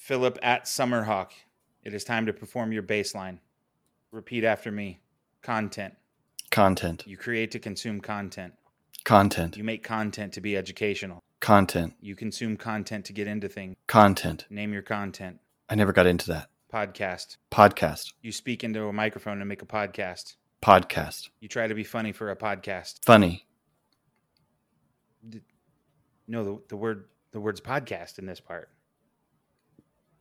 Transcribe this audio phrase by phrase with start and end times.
[0.00, 1.28] Philip at Summerhawk.
[1.84, 3.38] It is time to perform your baseline.
[4.10, 4.98] Repeat after me.
[5.42, 5.94] Content.
[6.50, 7.04] Content.
[7.06, 8.54] You create to consume content.
[9.04, 9.58] Content.
[9.58, 11.22] You make content to be educational.
[11.40, 11.92] Content.
[12.00, 13.76] You consume content to get into things.
[13.86, 14.46] Content.
[14.48, 15.38] Name your content.
[15.68, 16.48] I never got into that.
[16.72, 17.36] Podcast.
[17.52, 18.14] Podcast.
[18.22, 20.36] You speak into a microphone and make a podcast.
[20.62, 21.28] Podcast.
[21.40, 23.04] You try to be funny for a podcast.
[23.04, 23.46] Funny.
[26.26, 28.70] No, the, the word the word's podcast in this part.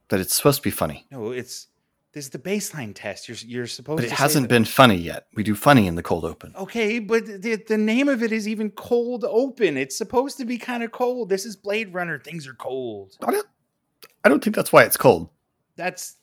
[0.10, 1.06] But it's supposed to be funny.
[1.12, 1.68] No, it's
[2.12, 3.28] this is the baseline test.
[3.30, 5.28] You're you're supposed But it hasn't that- been funny yet.
[5.36, 6.54] We do funny in the cold open.
[6.58, 9.78] Okay, but the, the name of it is even cold open.
[9.78, 11.30] It's supposed to be kind of cold.
[11.30, 12.20] This is Blade Runner.
[12.20, 13.16] Things are cold.
[13.24, 13.48] I don't,
[14.24, 15.30] I don't think that's why it's cold.
[15.76, 16.16] That's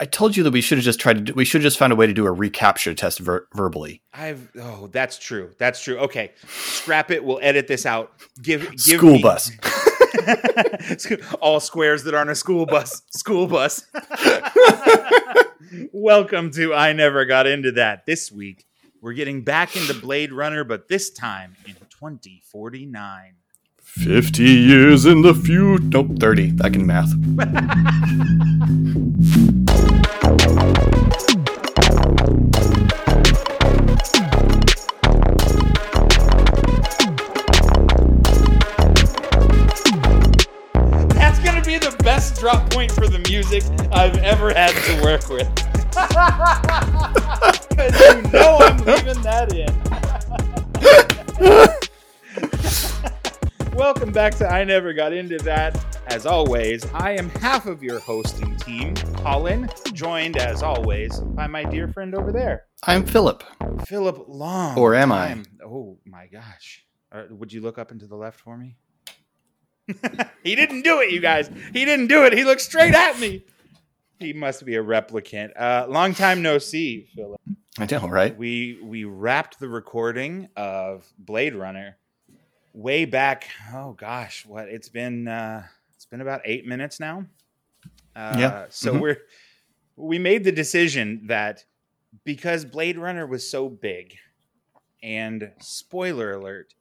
[0.00, 1.20] I told you that we should have just tried to.
[1.20, 4.02] Do, we should have just found a way to do a reCAPTCHA test ver- verbally.
[4.12, 5.52] I've oh, that's true.
[5.56, 5.96] That's true.
[5.98, 6.32] Okay.
[6.48, 7.24] Scrap it.
[7.24, 8.12] We'll edit this out.
[8.42, 9.52] Give give School me- bus.
[11.40, 13.02] All squares that aren't a school bus.
[13.10, 13.84] School bus.
[15.92, 18.06] Welcome to I Never Got Into That.
[18.06, 18.66] This week,
[19.00, 23.34] we're getting back into Blade Runner, but this time in 2049.
[23.78, 25.82] Fifty years in the future.
[25.82, 26.52] Nope, thirty.
[26.62, 27.12] I can math.
[43.60, 45.48] for music I've ever had to work with.
[47.74, 49.68] Because you know I'm leaving that in.
[53.76, 55.76] Welcome back to I Never Got Into That.
[56.06, 61.64] As always, I am half of your hosting team, Colin, joined as always by my
[61.64, 63.42] dear friend over there, I'm Philip.
[63.86, 64.78] Philip Long.
[64.78, 65.28] Or am I?
[65.28, 65.44] time.
[65.64, 66.84] Oh my gosh.
[67.10, 68.76] Uh, would you look up and to the left for me?
[70.42, 71.48] he didn't do it, you guys.
[71.72, 72.32] He didn't do it.
[72.32, 73.44] He looked straight at me.
[74.18, 75.50] He must be a replicant.
[75.58, 77.40] Uh, long time no see, Philip.
[77.78, 78.36] I know, right?
[78.36, 81.96] We we wrapped the recording of Blade Runner
[82.72, 83.48] way back.
[83.74, 85.26] Oh gosh, what it's been?
[85.28, 85.64] Uh,
[85.94, 87.26] it's been about eight minutes now.
[88.16, 88.66] Uh, Yeah.
[88.70, 89.00] So Mhm.
[89.00, 89.18] we're
[89.96, 91.64] we made the decision that
[92.24, 94.14] because Blade Runner was so big,
[95.02, 96.74] and spoiler alert,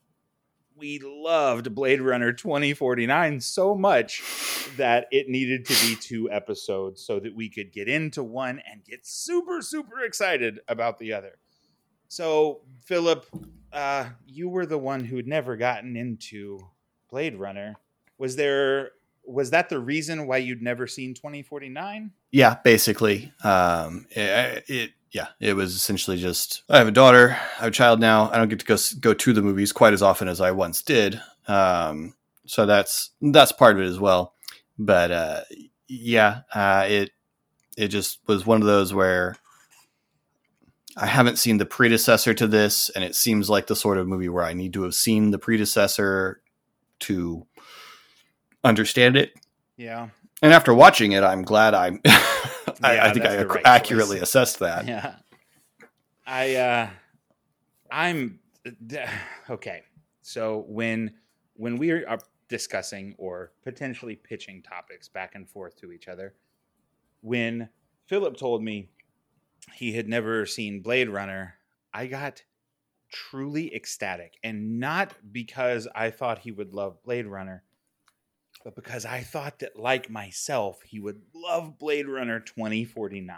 [0.84, 4.22] we loved Blade Runner 2049 so much
[4.76, 8.84] that it needed to be two episodes so that we could get into one and
[8.84, 11.38] get super, super excited about the other.
[12.10, 13.26] So, Philip,
[13.72, 16.60] uh, you were the one who had never gotten into
[17.10, 17.76] Blade Runner.
[18.18, 18.92] Was there
[19.26, 22.12] was that the reason why you'd never seen 2049?
[22.32, 23.32] Yeah, basically.
[23.42, 27.72] Um, it, it yeah, it was essentially just I have a daughter, I have a
[27.72, 28.32] child now.
[28.32, 30.82] I don't get to go go to the movies quite as often as I once
[30.82, 31.22] did.
[31.48, 32.16] Um,
[32.48, 34.34] so that's that's part of it as well.
[34.78, 35.42] But uh,
[35.88, 37.12] yeah, uh, it
[37.78, 39.36] it just was one of those where
[40.98, 44.30] I haven't seen the predecessor to this, and it seems like the sort of movie
[44.30, 46.42] where I need to have seen the predecessor
[47.02, 47.46] to
[48.64, 49.34] understand it.
[49.78, 50.10] Yeah.
[50.42, 52.02] And after watching it, I'm glad I'm.
[52.84, 54.24] I, Yeah, I think I ac- right accurately choice.
[54.30, 54.88] assessed that.
[54.88, 55.16] Yeah.
[56.26, 56.90] I uh
[57.92, 58.40] I'm
[59.50, 59.84] okay.
[60.22, 61.14] So when
[61.56, 66.34] when we are discussing or potentially pitching topics back and forth to each other,
[67.22, 67.70] when
[68.08, 68.90] Philip told me
[69.74, 71.56] he had never seen Blade Runner,
[71.94, 72.44] I got
[73.12, 77.64] truly ecstatic and not because I thought he would love Blade Runner,
[78.64, 83.36] but because I thought that like myself, he would love Blade Runner 2049.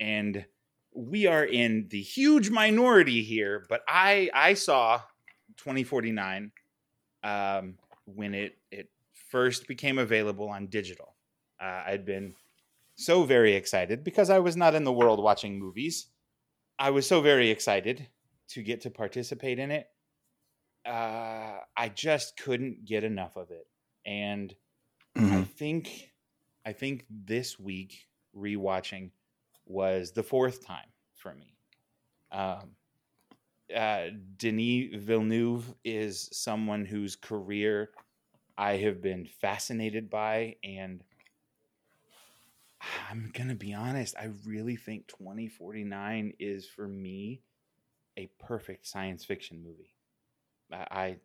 [0.00, 0.46] And
[0.94, 4.98] we are in the huge minority here, but I I saw
[5.58, 6.50] 2049
[7.22, 7.74] um,
[8.06, 8.88] when it it
[9.30, 11.14] first became available on digital.
[11.60, 12.34] Uh, I'd been
[12.94, 16.06] so very excited because I was not in the world watching movies.
[16.78, 18.08] I was so very excited
[18.48, 19.86] to get to participate in it.
[20.86, 23.66] Uh, I just couldn't get enough of it,
[24.08, 24.56] and
[25.30, 25.44] I Mhm.
[25.44, 26.12] think
[26.66, 29.12] I think this week rewatching
[29.66, 31.56] was the fourth time for me.
[32.32, 32.76] Um,
[33.74, 37.90] uh, Denis Villeneuve is someone whose career
[38.58, 41.04] I have been fascinated by, and
[43.10, 44.16] I'm gonna be honest.
[44.18, 47.42] I really think 2049 is for me
[48.16, 49.96] a perfect science fiction movie.
[50.72, 51.18] I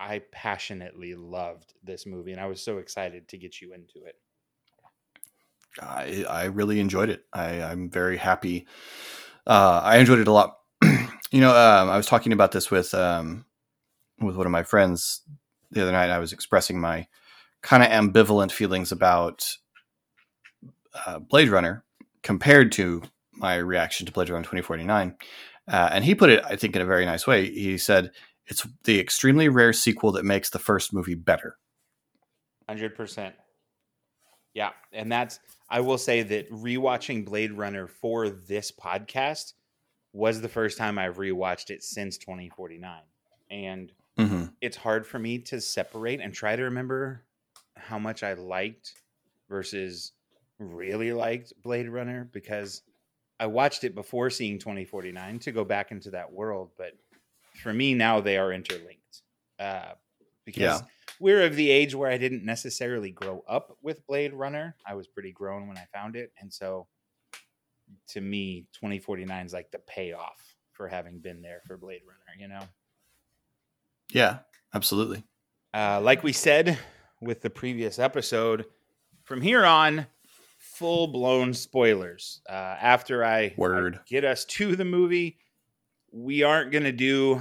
[0.00, 4.16] I passionately loved this movie, and I was so excited to get you into it.
[5.80, 7.24] I, I really enjoyed it.
[7.32, 8.66] I, I'm very happy.
[9.46, 10.56] Uh, I enjoyed it a lot.
[10.82, 13.44] you know, um, I was talking about this with um,
[14.20, 15.20] with one of my friends
[15.70, 16.10] the other night.
[16.10, 17.06] I was expressing my
[17.62, 19.54] kind of ambivalent feelings about
[21.06, 21.84] uh, Blade Runner
[22.22, 23.02] compared to
[23.32, 25.14] my reaction to Blade Runner 2049.
[25.68, 27.48] Uh, and he put it, I think, in a very nice way.
[27.48, 28.10] He said,
[28.50, 31.56] it's the extremely rare sequel that makes the first movie better.
[32.68, 33.32] 100%.
[34.54, 34.70] Yeah.
[34.92, 39.54] And that's, I will say that rewatching Blade Runner for this podcast
[40.12, 43.00] was the first time I've rewatched it since 2049.
[43.50, 44.46] And Mm-hmm.
[44.60, 47.24] it's hard for me to separate and try to remember
[47.76, 48.92] how much I liked
[49.48, 50.12] versus
[50.58, 52.82] really liked Blade Runner because
[53.38, 56.70] I watched it before seeing 2049 to go back into that world.
[56.76, 56.92] But
[57.60, 59.22] for me, now they are interlinked
[59.58, 59.92] uh,
[60.44, 60.80] because Yeah.
[61.20, 64.74] we're of the age where I didn't necessarily grow up with Blade Runner.
[64.86, 66.32] I was pretty grown when I found it.
[66.40, 66.86] And so
[68.08, 70.40] to me, 2049 is like the payoff
[70.72, 72.62] for having been there for Blade Runner, you know?
[74.12, 74.38] Yeah,
[74.74, 75.22] absolutely.
[75.72, 76.78] Uh, like we said
[77.20, 78.64] with the previous episode,
[79.24, 80.06] from here on,
[80.58, 82.40] full blown spoilers.
[82.48, 83.96] Uh, after I, Word.
[83.96, 85.38] I get us to the movie,
[86.12, 87.40] we aren't going to do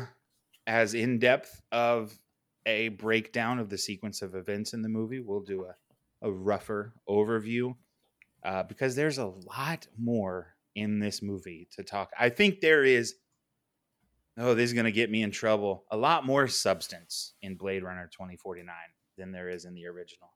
[0.67, 2.17] as in depth of
[2.65, 5.19] a breakdown of the sequence of events in the movie.
[5.19, 7.75] We'll do a, a rougher overview
[8.43, 12.11] uh, because there's a lot more in this movie to talk.
[12.17, 13.15] I think there is
[14.37, 15.83] oh, this is going to get me in trouble.
[15.91, 18.73] A lot more substance in Blade Runner 2049
[19.17, 20.33] than there is in the original.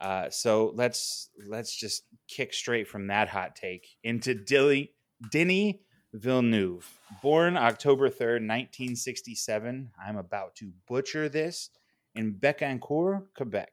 [0.00, 4.92] Uh, so let's let's just kick straight from that hot take into Dilly,
[5.30, 5.82] Denny
[6.14, 9.90] Villeneuve, born October 3rd, 1967.
[10.04, 11.70] I'm about to butcher this
[12.14, 13.72] in Bécancour, Quebec.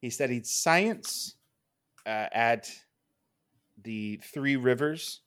[0.00, 1.36] He studied science
[2.06, 2.70] uh, at
[3.82, 5.20] the Three Rivers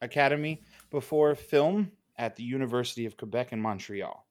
[0.00, 4.24] Academy before film at the University of Quebec in Montreal.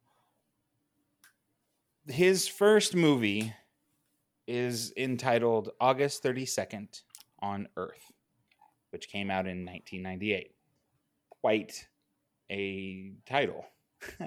[2.08, 3.54] His first movie
[4.48, 7.02] is entitled August 32nd
[7.40, 8.12] on Earth,
[8.90, 10.52] which came out in 1998.
[11.42, 11.88] Quite
[12.50, 13.66] a title.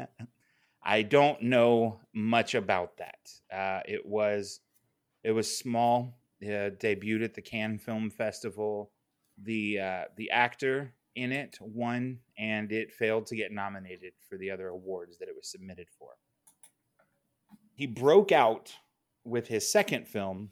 [0.84, 3.30] I don't know much about that.
[3.52, 4.60] Uh, it was
[5.22, 6.18] it was small.
[6.40, 8.90] It debuted at the Cannes Film Festival.
[9.42, 14.50] The uh, the actor in it won, and it failed to get nominated for the
[14.50, 16.10] other awards that it was submitted for.
[17.74, 18.74] He broke out
[19.24, 20.50] with his second film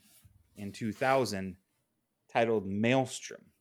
[0.57, 1.57] in 2000
[2.33, 3.52] titled Maelstrom.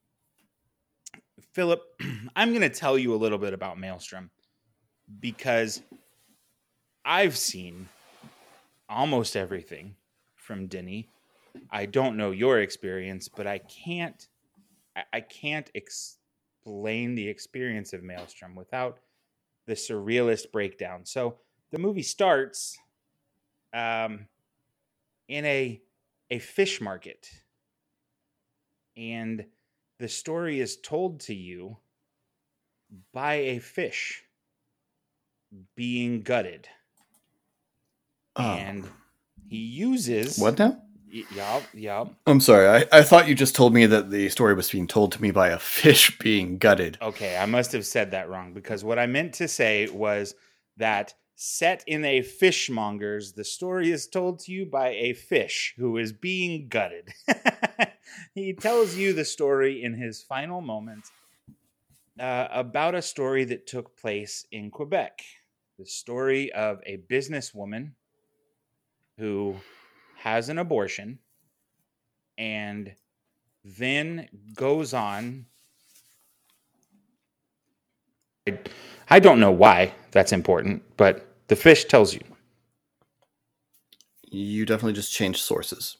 [1.53, 1.81] Philip,
[2.35, 4.29] I'm going to tell you a little bit about Maelstrom
[5.19, 5.81] because
[7.03, 7.89] I've seen
[8.89, 9.95] almost everything
[10.35, 11.09] from Denny.
[11.69, 14.27] I don't know your experience, but I can't
[15.13, 18.99] I- can't explain the experience of Maelstrom without
[19.65, 21.05] the surrealist breakdown.
[21.05, 21.37] So
[21.71, 22.77] the movie starts
[23.73, 24.27] um,
[25.27, 25.81] in a
[26.29, 27.29] a fish market,
[28.95, 29.45] and
[30.01, 31.77] the story is told to you
[33.13, 34.23] by a fish
[35.75, 36.67] being gutted,
[38.35, 38.43] Oh.
[38.55, 38.89] and
[39.47, 40.81] he uses what now?
[41.11, 42.13] Yup, yup.
[42.25, 42.67] I'm sorry.
[42.91, 45.29] I, I thought you just told me that the story was being told to me
[45.31, 46.97] by a fish being gutted.
[47.01, 50.33] Okay, I must have said that wrong because what I meant to say was
[50.77, 55.97] that set in a fishmonger's, the story is told to you by a fish who
[55.97, 57.09] is being gutted.
[58.33, 61.11] he tells you the story in his final moments
[62.19, 65.21] uh, about a story that took place in Quebec.
[65.77, 67.91] The story of a businesswoman
[69.17, 69.55] who
[70.17, 71.19] has an abortion
[72.37, 72.93] and
[73.63, 75.45] then goes on
[78.47, 78.57] I,
[79.09, 82.21] I don't know why that's important, but the fish tells you.
[84.23, 85.97] You definitely just changed sources.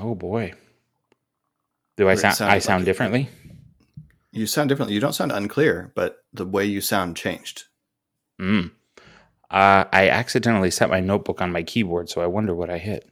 [0.00, 0.54] Oh boy.
[1.96, 3.28] Do I sound I sound like differently?
[4.30, 4.94] You sound differently.
[4.94, 7.64] You don't sound unclear, but the way you sound changed.
[8.40, 8.70] Mm.
[9.50, 13.08] Uh, I accidentally set my notebook on my keyboard, so I wonder what I hit.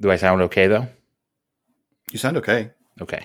[0.00, 0.88] Do I sound okay though?
[2.10, 2.70] You sound okay.
[3.00, 3.24] Okay.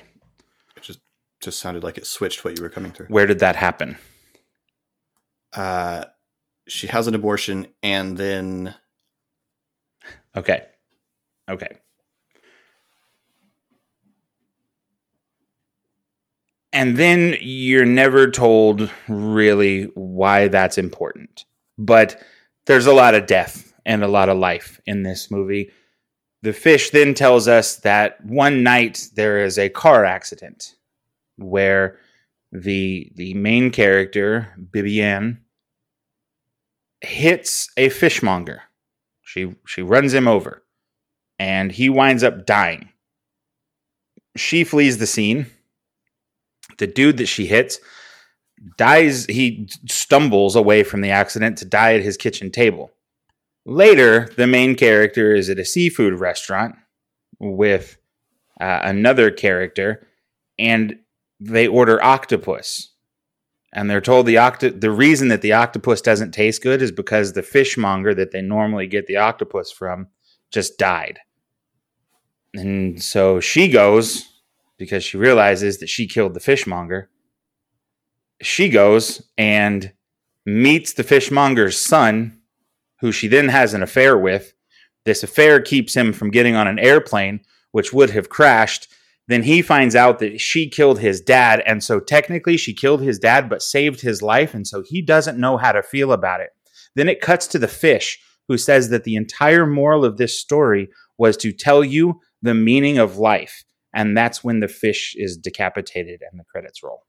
[0.77, 0.99] It just
[1.41, 3.07] just sounded like it switched what you were coming through.
[3.07, 3.97] Where did that happen?
[5.53, 6.05] Uh,
[6.67, 8.75] she has an abortion, and then
[10.37, 10.63] Okay.
[11.49, 11.77] Okay.
[16.71, 21.45] And then you're never told really why that's important.
[21.79, 22.21] But
[22.67, 25.71] there's a lot of death and a lot of life in this movie.
[26.43, 30.75] The fish then tells us that one night there is a car accident
[31.37, 31.97] where
[32.51, 35.39] the the main character, Bibiane,
[37.01, 38.66] hits a fishmonger.
[39.27, 40.63] She she runs him over,
[41.37, 42.89] and he winds up dying.
[44.37, 45.47] She flees the scene.
[46.77, 47.79] The dude that she hits
[48.77, 49.25] dies.
[49.25, 52.91] He stumbles away from the accident to die at his kitchen table.
[53.65, 56.75] Later, the main character is at a seafood restaurant
[57.37, 57.97] with
[58.61, 60.07] uh, another character,
[60.57, 60.99] and
[61.41, 62.93] they order octopus.
[63.77, 67.33] And they're told the octo- the reason that the octopus doesn't taste good is because
[67.33, 70.07] the fishmonger that they normally get the octopus from
[70.51, 71.19] just died.
[72.55, 74.27] And so she goes
[74.79, 77.11] because she realizes that she killed the fishmonger.
[78.41, 79.93] She goes and
[80.43, 82.39] meets the fishmonger's son,
[83.01, 84.53] who she then has an affair with.
[85.05, 87.41] This affair keeps him from getting on an airplane,
[87.73, 88.87] which would have crashed.
[89.27, 91.61] Then he finds out that she killed his dad.
[91.65, 94.53] And so technically, she killed his dad, but saved his life.
[94.53, 96.51] And so he doesn't know how to feel about it.
[96.95, 100.89] Then it cuts to the fish, who says that the entire moral of this story
[101.17, 103.63] was to tell you the meaning of life.
[103.93, 107.03] And that's when the fish is decapitated and the credits roll.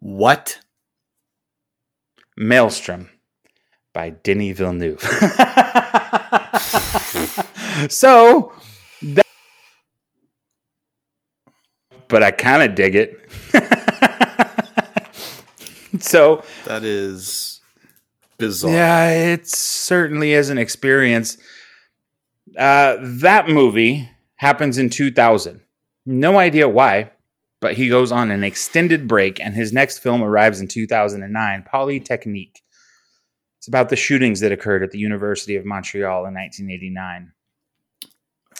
[0.00, 0.60] What?
[2.36, 3.08] Maelstrom
[3.94, 5.00] by Denis Villeneuve.
[7.88, 8.52] so,
[9.02, 9.26] that,
[12.08, 13.20] but I kind of dig it.
[16.00, 17.60] so, That is
[18.38, 18.70] bizarre.
[18.72, 21.38] yeah, it certainly is an experience.
[22.58, 25.60] Uh, that movie happens in 2000.
[26.06, 27.10] No idea why,
[27.60, 32.60] but he goes on an extended break, and his next film arrives in 2009 Polytechnique.
[33.58, 37.32] It's about the shootings that occurred at the University of Montreal in 1989.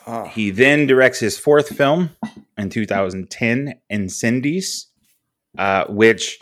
[0.07, 0.25] Ah.
[0.25, 2.11] He then directs his fourth film
[2.59, 4.87] in 2010, Incendies,
[5.57, 6.39] uh, which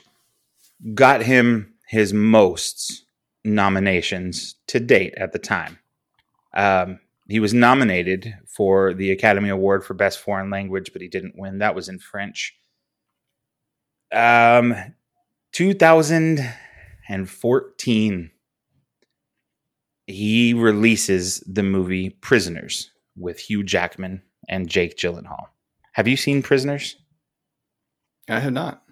[0.94, 3.04] got him his most
[3.44, 5.78] nominations to date at the time.
[6.54, 11.38] Um, he was nominated for the Academy Award for Best Foreign Language, but he didn't
[11.38, 11.58] win.
[11.58, 12.56] That was in French.
[14.12, 14.74] Um,
[15.52, 18.30] 2014,
[20.06, 25.46] he releases the movie Prisoners with Hugh Jackman and Jake Gyllenhaal.
[25.92, 26.96] Have you seen Prisoners?
[28.28, 28.82] I have not.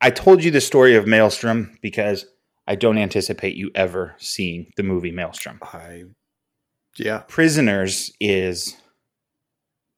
[0.00, 2.26] I told you the story of Maelstrom because
[2.66, 5.58] I don't anticipate you ever seeing the movie Maelstrom.
[5.62, 6.04] I,
[6.96, 7.22] yeah.
[7.28, 8.76] Prisoners is,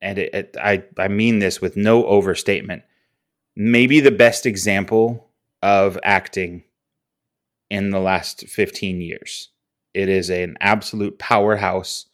[0.01, 2.83] and it, it, I, I mean this with no overstatement,
[3.57, 5.31] maybe the best example
[5.63, 6.65] of acting
[7.71, 9.51] in the last 15 years.
[9.95, 12.07] It is an absolute powerhouse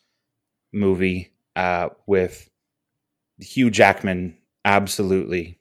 [0.72, 2.48] movie uh, with
[3.38, 5.58] Hugh Jackman absolutely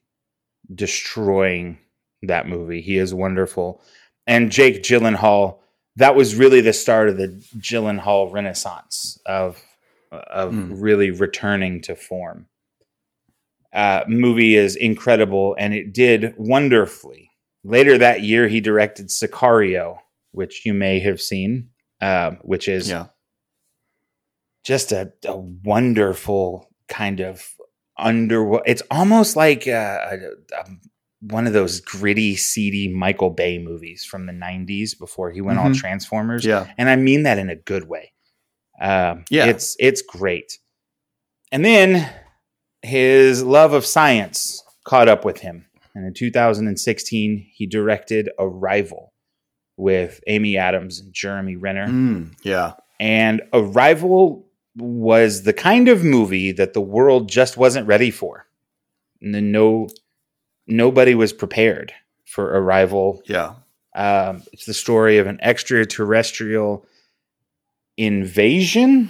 [0.73, 1.77] destroying
[2.23, 2.81] that movie.
[2.81, 3.81] He is wonderful.
[4.27, 5.57] And Jake Gyllenhaal,
[5.95, 9.61] that was really the start of the Gyllenhaal renaissance of
[10.11, 10.81] of Mm.
[10.81, 12.47] really returning to form.
[13.71, 17.29] Uh, movie is incredible and it did wonderfully.
[17.63, 19.99] Later that year, he directed Sicario,
[20.31, 21.69] which you may have seen,
[22.01, 23.07] uh, which is Yeah.
[24.63, 27.47] Just a, a wonderful kind of
[27.97, 28.59] under.
[28.65, 30.15] It's almost like uh, a,
[30.57, 30.65] a,
[31.21, 35.69] one of those gritty, seedy Michael Bay movies from the '90s before he went all
[35.69, 35.75] Mhm.
[35.77, 36.45] Transformers.
[36.45, 36.71] Yeah.
[36.77, 38.13] and I mean that in a good way.
[38.81, 39.45] Um, Yeah.
[39.47, 40.57] it's it's great.
[41.51, 42.09] And then
[42.81, 49.13] his love of science caught up with him, and in 2016 he directed Arrival
[49.77, 51.87] with Amy Adams and Jeremy Renner.
[51.87, 52.73] Mm, yeah.
[52.99, 58.45] And Arrival was the kind of movie that the world just wasn't ready for.
[59.21, 59.89] And then no,
[60.67, 61.93] nobody was prepared
[62.25, 63.21] for Arrival.
[63.25, 63.55] Yeah.
[63.95, 66.85] Um, it's the story of an extraterrestrial
[67.97, 69.09] invasion.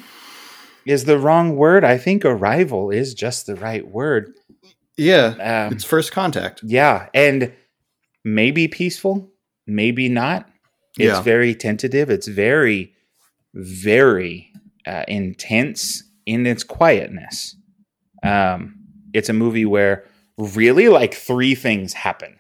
[0.85, 1.83] Is the wrong word?
[1.83, 4.33] I think Arrival is just the right word.
[4.97, 5.65] Yeah.
[5.67, 6.61] Um, it's first contact.
[6.63, 7.53] yeah, and
[8.23, 9.29] maybe peaceful,
[9.67, 10.47] maybe not.
[10.97, 11.21] It's Yeah.
[11.21, 12.09] very tentative.
[12.09, 12.93] It's very,
[13.53, 14.51] very
[14.89, 17.55] uh, intense in its quietness.
[18.24, 18.75] Um,
[19.13, 20.03] it's a movie where
[20.38, 22.39] really like three things happen,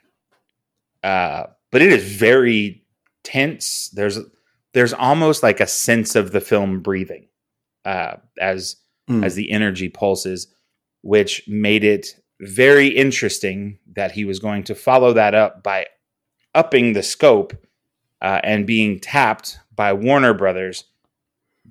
[1.03, 2.83] uh, but it is very
[3.23, 3.89] tense.
[3.93, 4.19] There's
[4.73, 7.27] there's almost like a sense of the film breathing
[7.85, 8.75] uh, as
[9.09, 9.25] Mm.
[9.25, 10.53] as the energy pulses,
[11.01, 15.87] which made it very interesting that he was going to follow that up by
[16.53, 17.53] upping the scope
[18.21, 20.83] uh, and being tapped by Warner Brothers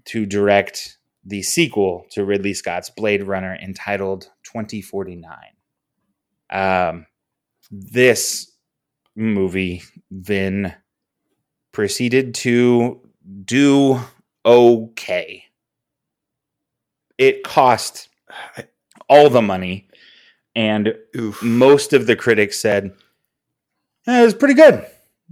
[0.08, 5.36] to direct the sequel to Ridley Scott's Blade Runner entitled 2049.
[6.50, 7.06] Um,
[7.70, 8.50] this
[9.14, 10.74] movie then
[11.72, 13.00] proceeded to
[13.44, 14.00] do
[14.44, 15.44] okay.
[17.18, 18.08] It cost
[19.08, 19.88] all the money,
[20.54, 21.42] and Oof.
[21.42, 22.94] most of the critics said
[24.06, 24.86] "Eh, it was pretty good.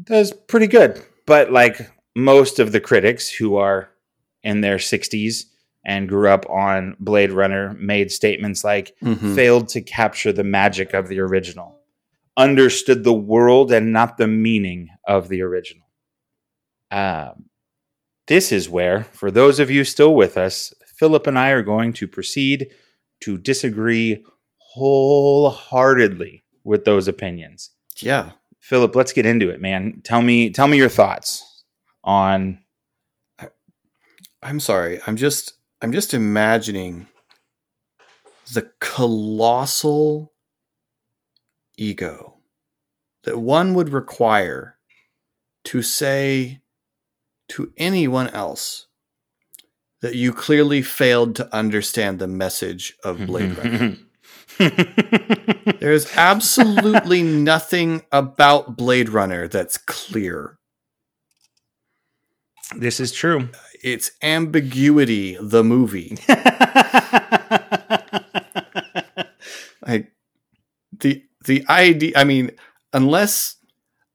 [0.05, 1.03] That was pretty good.
[1.25, 3.89] But like most of the critics who are
[4.47, 5.45] in their 60s
[5.85, 9.35] and grew up on Blade Runner made statements like Mhm.
[9.35, 11.79] failed to capture the magic of the original,
[12.37, 15.87] understood the world and not the meaning of the original.
[16.91, 17.47] Um,
[18.29, 21.93] this is where, for those of you still with us, Philip and I are going
[21.95, 22.69] to proceed
[23.21, 24.25] to disagree
[24.75, 27.71] wholeheartedly with those opinions.
[28.01, 28.33] Yeah.
[28.61, 30.01] Philip, let's get into it, man.
[30.05, 31.65] Tell me, tell me your thoughts
[32.05, 32.59] on.
[34.47, 35.01] I'm sorry.
[35.09, 37.09] I'm just I'm just imagining
[38.55, 40.33] the colossal
[41.77, 42.37] ego
[43.25, 44.77] that one would require
[45.65, 46.61] to say
[47.49, 48.87] to anyone else
[50.01, 53.97] that you clearly failed to understand the message of Blade Runner.
[55.81, 60.59] There's absolutely nothing about Blade Runner that's clear.
[62.77, 63.49] this is true.
[63.87, 66.19] It's ambiguity, the movie.
[66.29, 66.43] I
[70.91, 72.51] the the idea I mean,
[72.93, 73.55] unless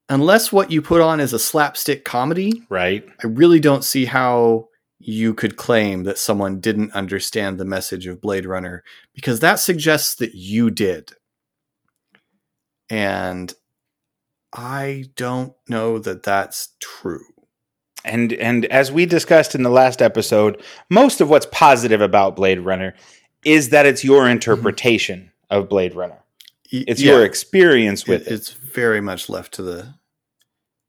[0.10, 3.06] unless what you put on is a slapstick comedy, right?
[3.24, 4.68] I really don't see how
[5.00, 8.84] you could claim that someone didn't understand the message of Blade Runner
[9.16, 11.14] because that suggests that you did.
[12.90, 13.54] And
[14.52, 17.24] I don't know that that's true.
[18.04, 22.60] And and as we discussed in the last episode, most of what's positive about Blade
[22.60, 22.96] Runner
[23.46, 26.20] is that it's your interpretation of Blade Runner.
[26.72, 28.34] It's yeah, your experience with it- it.
[28.34, 29.96] It's very much left to the.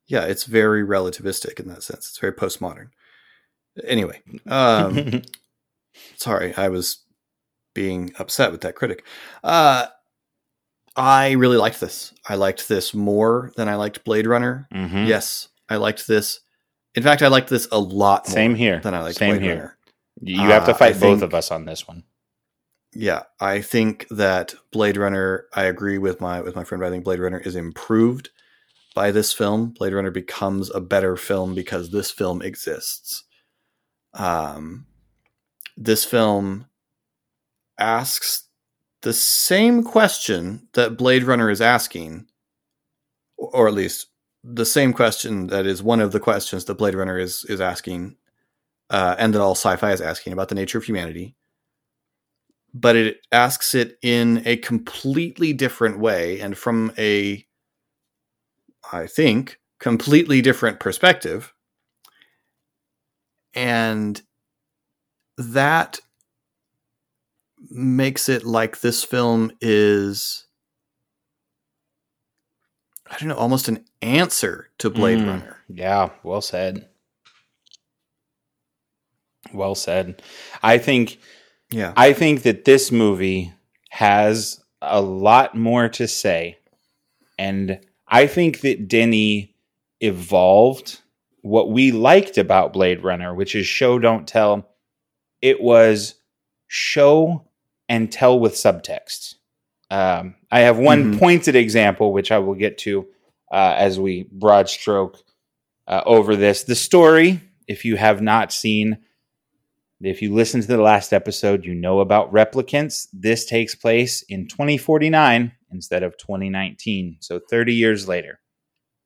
[0.06, 2.08] Yeah, it's very relativistic in that sense.
[2.08, 2.88] It's very postmodern.
[3.84, 5.22] Anyway, um,
[6.16, 6.98] sorry, I was
[7.74, 9.04] being upset with that critic.
[9.42, 9.86] Uh,
[10.94, 12.12] I really liked this.
[12.28, 14.68] I liked this more than I liked Blade Runner.
[14.74, 15.06] Mhm.
[15.06, 16.40] Yes, I liked this.
[16.94, 18.80] In fact, I liked this a lot more Same here.
[18.80, 19.54] than I liked Same Blade here.
[19.56, 19.76] Runner.
[20.20, 22.04] You have to Uh, fight both think- of us on this one.
[22.94, 25.46] Yeah, I think that Blade Runner.
[25.54, 26.84] I agree with my with my friend.
[26.84, 28.28] I think Blade Runner is improved
[28.94, 29.70] by this film.
[29.70, 33.24] Blade Runner becomes a better film because this film exists.
[34.12, 34.86] Um,
[35.78, 36.66] this film
[37.78, 38.44] asks
[39.00, 42.26] the same question that Blade Runner is asking,
[43.38, 44.08] or at least
[44.44, 48.16] the same question that is one of the questions that Blade Runner is is asking,
[48.90, 51.36] uh, and that all sci-fi is asking about the nature of humanity.
[52.74, 57.46] But it asks it in a completely different way and from a
[58.92, 61.52] i think completely different perspective.
[63.54, 64.22] And
[65.36, 66.00] that
[67.70, 70.46] makes it like this film is
[73.10, 75.26] i don't know almost an answer to blade Mm.
[75.26, 76.88] runner Yeah, well said.
[79.52, 80.22] Well said.
[80.62, 81.18] I think
[81.70, 83.52] yeah I think that this movie
[83.90, 86.58] has a lot more to say.
[87.38, 89.54] And I think that Denny
[90.00, 91.00] evolved
[91.42, 94.68] what we liked about Blade Runner, which is show, don't tell.
[95.40, 96.14] It was
[96.68, 97.48] show
[97.88, 99.34] and tell with subtext.
[99.90, 101.18] Um, I have one Mhm.
[101.18, 103.06] pointed example, which I will get to
[103.52, 105.18] uh, as we broad stroke
[105.86, 106.64] uh, over this.
[106.64, 108.98] The story, if you have not seen,
[110.00, 113.06] if you listen to the last episode, you know about replicants.
[113.12, 118.40] This takes place in 2049 instead of 2019, so 30 years later.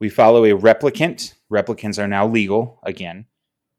[0.00, 1.34] We follow a replicant.
[1.52, 3.26] Replicants are now legal again.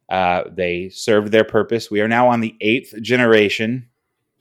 [0.10, 1.92] Uh, they served their purpose.
[1.92, 3.90] We are now on the eighth generation.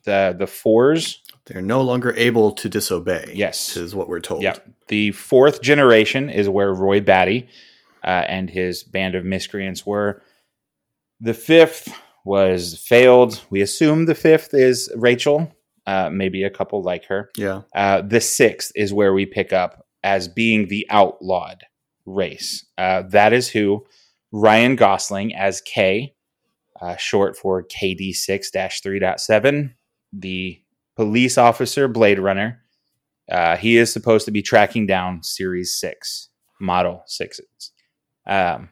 [0.05, 3.77] The the fours they're no longer able to disobey Yes.
[3.77, 4.57] is what we're told Yeah.
[4.89, 7.49] The fourth generation is where Roy Batty
[8.05, 10.23] uh, and his band of miscreants were.
[11.21, 11.89] The fifth
[12.25, 13.43] was failed.
[13.51, 15.53] We assume the fifth is Rachel,
[15.87, 17.31] uh, maybe a couple like her.
[17.37, 21.63] yeah Uh, the sixth is where we pick up as being the outlawed
[22.05, 22.65] race.
[22.79, 23.85] Uh, that is who
[24.33, 26.15] Ryan Gosling as K,
[26.81, 29.73] uh, short for KD6 3.7,
[30.13, 30.61] the
[30.97, 32.63] police officer Blade Runner.
[33.31, 36.29] Uh, he is supposed to be tracking down Series 6,
[36.61, 37.71] Model 6s.
[38.27, 38.71] Um,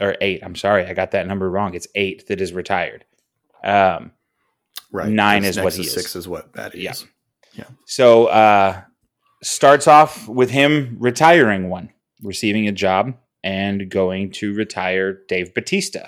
[0.00, 0.42] or 8.
[0.42, 1.74] I'm sorry, I got that number wrong.
[1.74, 3.04] It's 8 that is retired.
[3.62, 4.12] Um,
[4.92, 5.92] right Nine Because is what he is.
[5.92, 7.06] six is what that is
[7.54, 7.64] Yeah.
[7.86, 8.82] So uh
[9.42, 11.90] starts off with him retiring one.
[12.22, 16.06] receiving a job and going to retire Dave Batista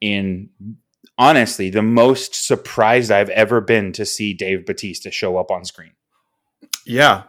[0.00, 0.50] in
[1.16, 5.92] honestly the most surprised I've ever been to see Dave Batista show up on screen.
[6.84, 7.24] Yeah.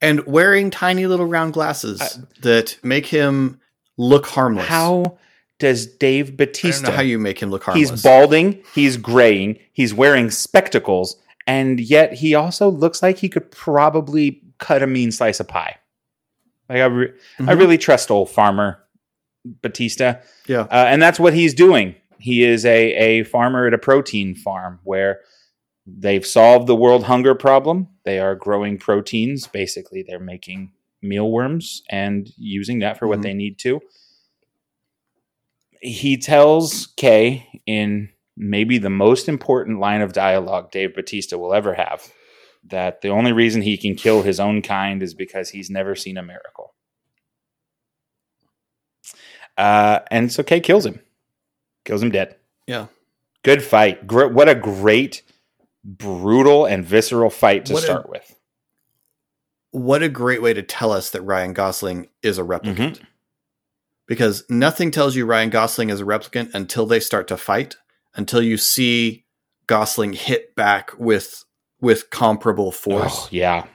[0.00, 2.08] And wearing tiny little round glasses I,
[2.42, 3.60] that make him
[3.96, 4.66] look harmless.
[4.66, 5.18] How
[5.58, 6.92] does Dave Batista?
[6.92, 7.90] how you make him look harmless.
[7.90, 13.50] He's balding, he's graying, he's wearing spectacles, and yet he also looks like he could
[13.50, 15.76] probably cut a mean slice of pie.
[16.68, 17.48] Like I, re- mm-hmm.
[17.48, 18.84] I really trust old farmer
[19.44, 20.16] Batista.
[20.46, 21.94] Yeah, uh, and that's what he's doing.
[22.18, 25.20] He is a a farmer at a protein farm where
[25.86, 27.88] they've solved the world hunger problem.
[28.04, 29.46] They are growing proteins.
[29.46, 33.10] Basically, they're making mealworms and using that for mm-hmm.
[33.10, 33.80] what they need to.
[35.80, 41.74] He tells Kay in maybe the most important line of dialogue Dave Batista will ever
[41.74, 42.12] have
[42.64, 46.16] that the only reason he can kill his own kind is because he's never seen
[46.16, 46.74] a miracle.
[49.56, 51.00] Uh, and so Kay kills him,
[51.88, 52.36] kills him dead.
[52.66, 52.88] Yeah.
[53.42, 54.06] Good fight.
[54.06, 55.22] Gr- what a great,
[55.82, 58.36] brutal, and visceral fight to what start a, with.
[59.70, 62.76] What a great way to tell us that Ryan Gosling is a replicant.
[62.76, 63.04] Mm-hmm.
[64.06, 67.76] Because nothing tells you Ryan Gosling is a replicant until they start to fight,
[68.14, 69.24] until you see
[69.66, 71.44] Gosling hit back with
[71.80, 73.24] with comparable force.
[73.24, 73.66] Oh, yeah.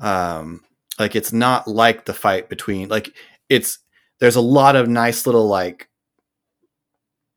[0.00, 0.62] Um,
[0.98, 3.14] like it's not like the fight between like
[3.48, 3.78] it's
[4.20, 5.88] there's a lot of nice little like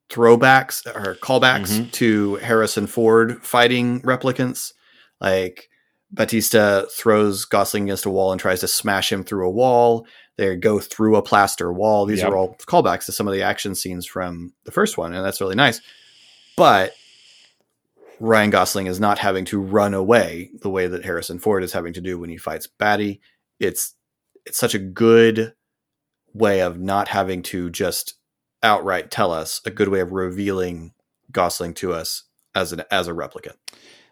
[0.10, 1.90] throwbacks or callbacks mm-hmm.
[1.90, 4.74] to Harrison Ford fighting replicants.
[5.20, 5.70] Like
[6.12, 10.08] Batista throws Gosling against a wall and tries to smash him through a wall.
[10.38, 12.06] They go through a plaster wall.
[12.06, 12.30] These yep.
[12.30, 15.42] are all callbacks to some of the action scenes from the first one, and that's
[15.42, 15.82] really nice.
[16.56, 16.94] But
[18.20, 21.94] Ryan Gosling is not having to run away the way that Harrison Ford is having
[21.94, 23.20] to do when he fights Batty.
[23.60, 23.96] It's
[24.46, 25.54] it's such a good
[26.34, 28.14] way of not having to just
[28.64, 30.94] outright tell us, a good way of revealing
[31.32, 32.24] Gosling to us
[32.56, 33.56] as an as a replicant.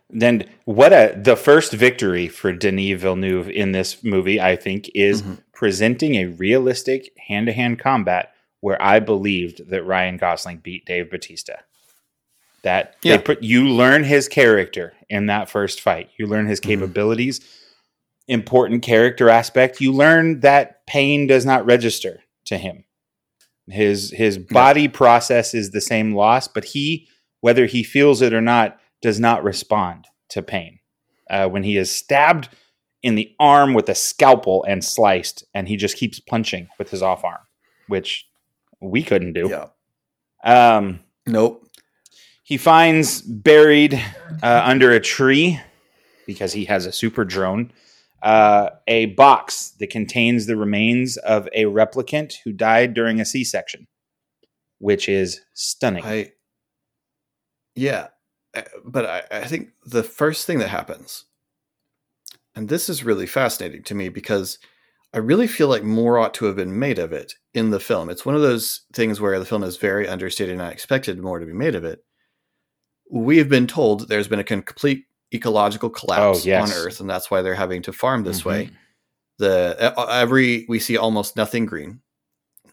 [0.10, 5.22] Then what a the first victory for Denis Villeneuve in this movie, I think, is
[5.22, 5.36] mm-hmm.
[5.54, 11.10] presenting a realistic hand to hand combat where I believed that Ryan Gosling beat Dave
[11.10, 11.54] Batista.
[12.64, 13.18] That yeah.
[13.18, 16.10] they put you learn his character in that first fight.
[16.18, 16.70] You learn his mm-hmm.
[16.70, 17.40] capabilities.
[17.40, 17.62] Mm-hmm.
[18.28, 19.82] Important character aspect.
[19.82, 22.85] You learn that pain does not register to him.
[23.68, 24.90] His his body yeah.
[24.90, 27.08] processes the same loss, but he,
[27.42, 30.80] whether he feels it or not, does not respond to pain.
[31.30, 32.50] Uh, when he is stabbed
[33.02, 37.02] in the arm with a scalpel and sliced, and he just keeps punching with his
[37.02, 37.42] off arm,
[37.88, 38.28] which
[38.82, 39.50] we couldn't do.
[39.50, 39.68] Yeah.
[40.44, 41.68] Um, nope.
[42.44, 43.96] He finds buried
[44.44, 45.60] uh, under a tree
[46.28, 47.72] because he has a super drone
[48.26, 53.88] uh, a box that contains the remains of a replicant who died during a C-section,
[54.80, 56.04] which is stunning.
[56.04, 56.34] I,
[57.76, 58.08] yeah,
[58.56, 61.26] uh, but I, I think the first thing that happens,
[62.56, 64.58] and this is really fascinating to me because
[65.14, 68.10] I really feel like more ought to have been made of it in the film.
[68.10, 71.40] It's one of those things where the film is very understated and I expected more
[71.40, 72.00] to be made of it
[73.12, 76.72] we have been told there's been a complete ecological collapse oh, yes.
[76.72, 78.50] on Earth, and that's why they're having to farm this mm-hmm.
[78.50, 78.70] way.
[79.38, 82.02] The every we see almost nothing green.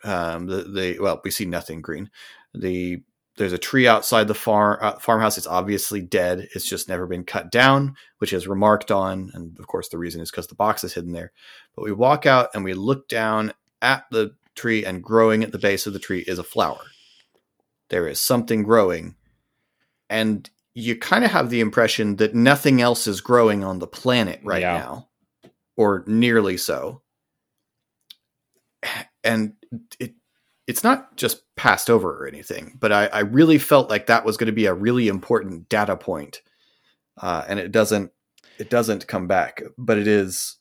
[0.05, 2.11] Um, the the well, we see nothing green.
[2.55, 3.03] The
[3.37, 5.39] there's a tree outside the farm uh, farmhouse.
[5.39, 6.49] It's obviously dead.
[6.55, 10.21] It's just never been cut down, which is remarked on, and of course the reason
[10.21, 11.33] is because the box is hidden there.
[11.75, 15.59] But we walk out and we look down at the tree, and growing at the
[15.59, 16.85] base of the tree is a flower.
[17.89, 19.17] There is something growing
[20.13, 24.41] and you kind of have the impression that nothing else is growing on the planet
[24.43, 24.79] right yeah.
[24.79, 25.09] now,
[25.77, 27.03] or nearly so.
[29.23, 29.55] And
[30.01, 30.15] it
[30.67, 34.37] it's not just passed over or anything, but I, I really felt like that was
[34.37, 36.41] going to be a really important data point,
[37.21, 38.11] uh, and it doesn't
[38.59, 40.57] it doesn't come back, but it is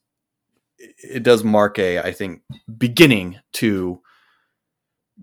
[0.77, 2.41] it does mark a I think
[2.77, 4.01] beginning to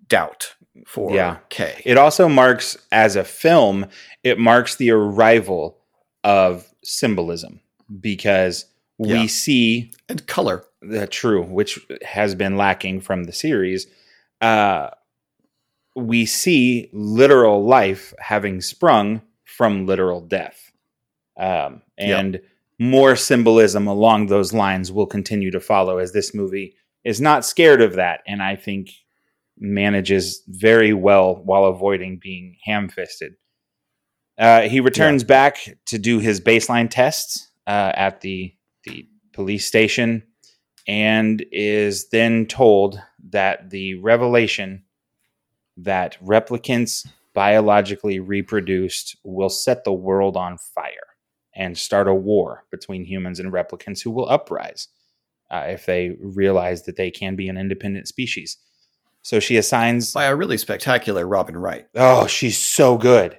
[0.06, 0.54] doubt
[0.86, 1.38] for yeah.
[1.48, 1.80] Kay.
[1.84, 3.86] It also marks as a film,
[4.22, 5.78] it marks the arrival
[6.24, 7.60] of symbolism
[8.00, 8.66] because
[8.98, 9.26] we yeah.
[9.26, 10.64] see and color.
[10.80, 13.88] The true, which has been lacking from the series.
[14.40, 14.90] Uh,
[15.96, 20.70] we see literal life having sprung from literal death.
[21.36, 22.44] Um, and yep.
[22.78, 27.80] more symbolism along those lines will continue to follow as this movie is not scared
[27.80, 28.20] of that.
[28.26, 28.90] And I think
[29.60, 33.34] manages very well while avoiding being ham fisted.
[34.38, 35.28] Uh, he returns yeah.
[35.28, 40.22] back to do his baseline tests uh, at the the police station,
[40.86, 44.84] and is then told that the revelation
[45.76, 51.08] that replicants biologically reproduced will set the world on fire
[51.54, 54.88] and start a war between humans and replicants who will uprise
[55.50, 58.56] uh, if they realize that they can be an independent species.
[59.22, 61.86] So she assigns by a really spectacular Robin Wright.
[61.94, 63.38] Oh, she's so good.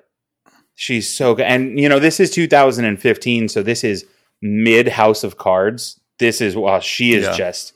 [0.76, 1.46] She's so good.
[1.46, 4.06] And you know, this is 2015, so this is
[4.42, 6.00] mid House of Cards.
[6.20, 7.34] This is well, she is Yeah.
[7.34, 7.74] just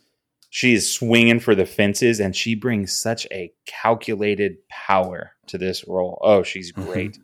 [0.50, 5.88] she is swinging for the fences and she brings such a calculated power to this
[5.88, 6.20] role.
[6.22, 6.86] Oh, she's Mhm.
[6.86, 7.18] great.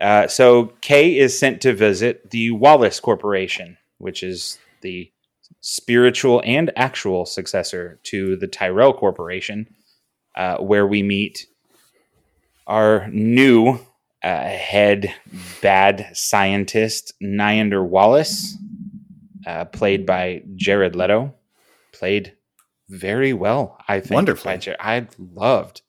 [0.00, 5.10] Uh, so Kay is sent to visit the Wallace Corporation, which is the
[5.60, 9.66] spiritual and actual successor to the Tyrell Corporation,
[10.36, 11.46] uh, where we meet
[12.66, 13.78] our new
[14.22, 15.14] uh, head
[15.62, 18.56] bad scientist, Niander Wallace,
[19.46, 21.34] uh, played by Jared Leto.
[21.92, 22.36] Played
[22.88, 24.10] very well, I think.
[24.62, 25.82] Jar- I loved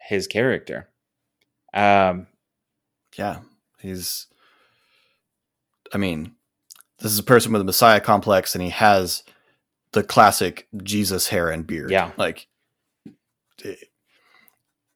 [0.00, 0.88] his character.
[1.74, 2.26] Um,
[3.16, 3.38] Yeah,
[3.80, 4.26] he's.
[5.92, 6.32] I mean,
[7.00, 9.22] this is a person with a messiah complex, and he has
[9.92, 11.90] the classic Jesus hair and beard.
[11.90, 12.12] Yeah.
[12.16, 12.46] like,
[13.64, 13.88] it-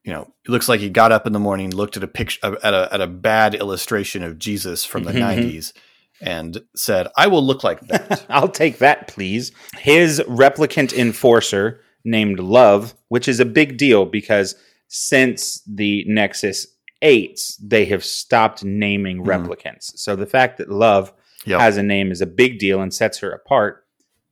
[0.05, 2.39] you know, it looks like he got up in the morning, looked at a picture
[2.63, 5.19] at a at a bad illustration of Jesus from the Mhm.
[5.21, 5.73] '90s,
[6.21, 9.51] and said, "I will look like that." I'll take that, please.
[9.79, 14.55] His replicant enforcer named Love, which is a big deal because
[14.89, 16.67] since the Nexus
[17.01, 19.27] 8, they have stopped naming Mhm.
[19.27, 19.97] replicants.
[19.97, 21.15] So the fact that Love
[21.47, 21.61] Yep.
[21.61, 23.85] has a name is a big deal and sets her apart.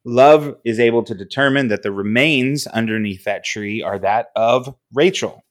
[0.04, 5.44] Love is able to determine that the remains underneath that tree are that of Rachel,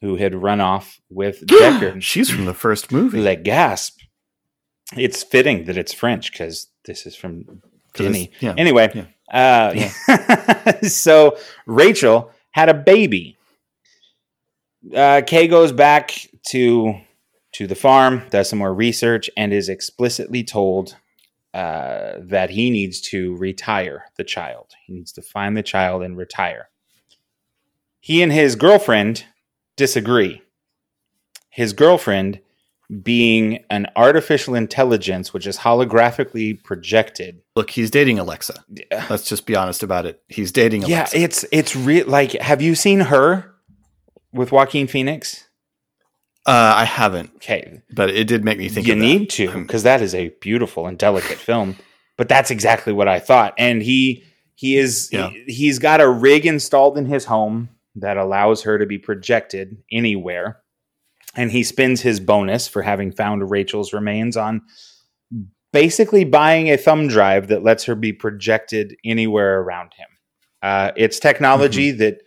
[0.00, 2.02] who had run off with Deckard.
[2.02, 3.20] She's from the first movie.
[3.20, 4.00] Le Gasp.
[4.96, 7.60] It's fitting that it's French because this is from
[7.94, 8.30] Denny.
[8.40, 8.54] yeah.
[8.56, 8.90] Anyway,
[9.32, 9.90] yeah.
[10.08, 13.36] uh, so Rachel had a baby.
[14.94, 16.12] Uh, Kay goes back
[16.48, 16.94] to
[17.56, 20.94] to the farm, does some more research, and is explicitly told
[21.54, 24.72] uh, that he needs to retire the child.
[24.86, 26.68] He needs to find the child and retire.
[27.98, 29.24] He and his girlfriend
[29.74, 30.42] disagree.
[31.48, 32.40] His girlfriend
[33.02, 37.40] being an artificial intelligence which is holographically projected.
[37.56, 38.64] Look, he's dating Alexa.
[39.08, 40.22] Let's just be honest about it.
[40.28, 41.18] He's dating Alexa.
[41.18, 42.06] Yeah, it's it's real.
[42.06, 43.54] Like, have you seen her
[44.30, 45.45] with Joaquin Phoenix?
[46.46, 48.86] Uh, I haven't, Okay, but it did make me think.
[48.86, 51.76] you need to because that is a beautiful and delicate film.
[52.16, 53.54] But that's exactly what I thought.
[53.58, 55.30] And he he is Yeah.
[55.30, 59.76] he, he's got a rig installed in his home that allows her to be projected
[59.92, 60.58] anywhere.
[61.34, 64.62] And he spends his bonus for having found Rachel's remains on
[65.72, 70.08] basically buying a thumb drive that lets her be projected anywhere around him.
[70.62, 71.98] Uh, it's technology Mm-hmm.
[71.98, 72.18] that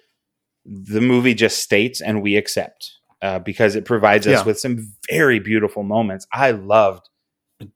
[0.65, 4.43] the movie just states and we accept uh, because it provides us Yeah.
[4.45, 6.27] with some very beautiful moments.
[6.31, 7.09] I loved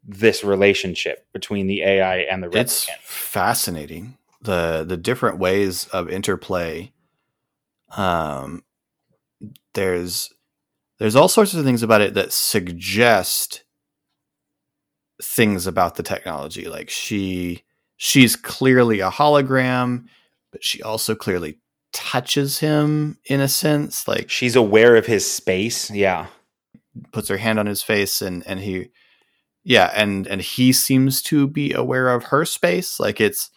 [0.04, 6.92] this relationship between the AI and the It's fascinating the the different ways of interplay.
[7.96, 8.64] Um,
[9.74, 10.32] there's
[11.00, 13.64] there's all sorts of things about it that suggest
[15.22, 16.66] things about the technology.
[16.68, 17.64] Like she
[17.98, 20.06] she's clearly a hologram,
[20.52, 21.60] but she also clearly
[21.94, 24.08] touches him in a sense.
[24.08, 25.90] Like She's aware of his space.
[25.92, 26.28] Yeah.
[27.12, 28.90] puts her hand on his face and and he
[29.64, 33.50] yeah and and he seems to be aware of her space like it's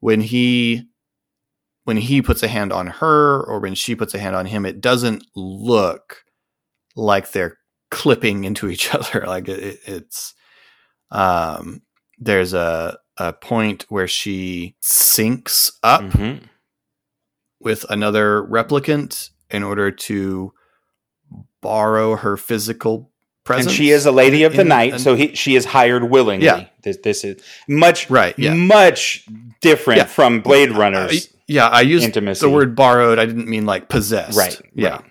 [0.00, 0.82] when he
[1.84, 4.66] when he puts a hand on her or when she puts a hand on him
[4.66, 6.22] it doesn't look
[6.96, 7.56] like they're
[7.90, 10.34] clipping into each other like it, it- it's
[11.10, 11.80] um
[12.18, 16.42] there's a a point where she syncs up Mhm.
[17.60, 20.52] With another replicant in order to
[21.62, 23.10] borrow her physical
[23.44, 23.66] presence.
[23.66, 26.04] And she is a lady of the in- night, and- so he, she is hired
[26.04, 26.46] willingly.
[26.46, 26.66] Yeah.
[26.82, 28.38] This, this is much, right.
[28.38, 28.54] Yeah.
[28.54, 29.24] much
[29.60, 30.04] different Yeah.
[30.04, 32.40] from Blade I- Runner's yeah, I used intimacy.
[32.40, 33.20] the word borrowed.
[33.20, 34.36] I didn't mean like possessed.
[34.36, 34.60] right.
[34.74, 34.88] Yeah.
[34.96, 35.04] right.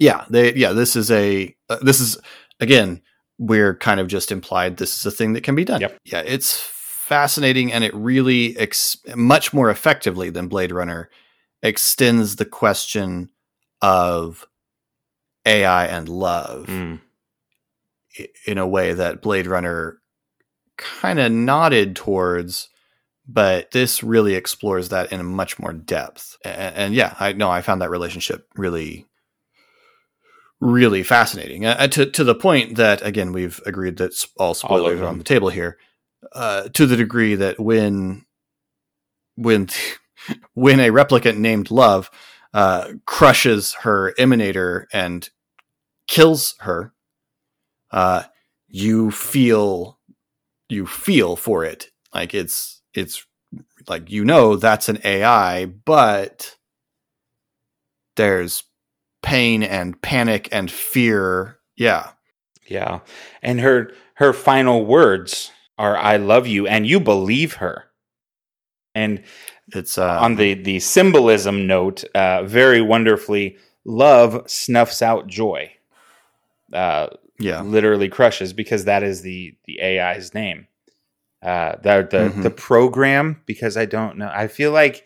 [0.00, 0.24] Yeah.
[0.28, 0.52] They.
[0.54, 0.72] Yeah.
[0.72, 1.54] This is a.
[1.70, 2.18] Uh, this is
[2.58, 3.02] again.
[3.38, 5.80] We're kind of just implied this is a thing that can be done.
[5.80, 5.98] Yep.
[6.04, 6.22] Yeah.
[6.26, 11.08] It's fascinating, and it really ex- much more effectively than Blade Runner
[11.62, 13.30] extends the question
[13.80, 14.46] of
[15.46, 16.66] AI and love.
[16.66, 17.00] Mm.
[18.46, 19.98] in a way that Blade Runner
[20.76, 22.68] kind of nodded towards,
[23.26, 26.36] but this really explores that in a much more depth.
[26.44, 29.06] And, and yeah, I know I found that relationship really,
[30.60, 31.64] really fascinating.
[31.64, 35.24] Uh, to to the point that again we've agreed that all spoilers are on the
[35.24, 35.78] table here.
[36.32, 38.24] Uh, to the degree that when
[39.36, 39.68] when
[40.54, 42.10] when a replicant named Love
[42.54, 45.28] uh, crushes her emanator and
[46.06, 46.92] kills her,
[47.90, 48.24] uh,
[48.68, 49.98] you feel
[50.68, 51.88] you feel for it.
[52.14, 53.26] Like it's it's
[53.88, 56.56] like you know that's an AI, but
[58.16, 58.64] there's
[59.22, 61.58] pain and panic and fear.
[61.76, 62.10] Yeah.
[62.66, 63.00] Yeah.
[63.42, 67.84] And her her final words are I love you and you believe her.
[68.94, 69.22] And
[69.68, 75.72] it's uh, on the the symbolism note, uh, very wonderfully, love snuffs out joy.
[76.72, 80.66] Uh, yeah, literally crushes because that is the the AI's name.
[81.42, 82.42] Uh, the the mm-hmm.
[82.42, 84.30] the program because I don't know.
[84.32, 85.04] I feel like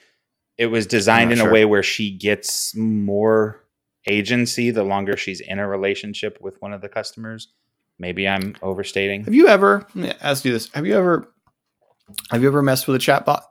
[0.59, 1.49] it was designed in sure.
[1.49, 3.65] a way where she gets more
[4.07, 7.49] agency the longer she's in a relationship with one of the customers.
[7.99, 9.25] Maybe I'm overstating.
[9.25, 9.87] Have you ever?
[9.95, 11.33] Let me ask you this: Have you ever?
[12.31, 13.43] Have you ever messed with a chatbot?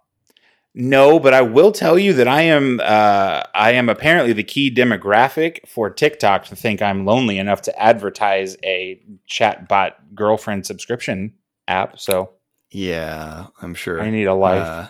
[0.78, 4.70] No, but I will tell you that I am uh, I am apparently the key
[4.70, 11.34] demographic for TikTok to think I'm lonely enough to advertise a chatbot girlfriend subscription
[11.66, 11.98] app.
[11.98, 12.34] So
[12.72, 14.68] yeah, I'm sure I need a life.
[14.68, 14.88] Uh,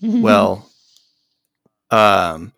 [0.00, 0.70] well,
[1.90, 2.54] um,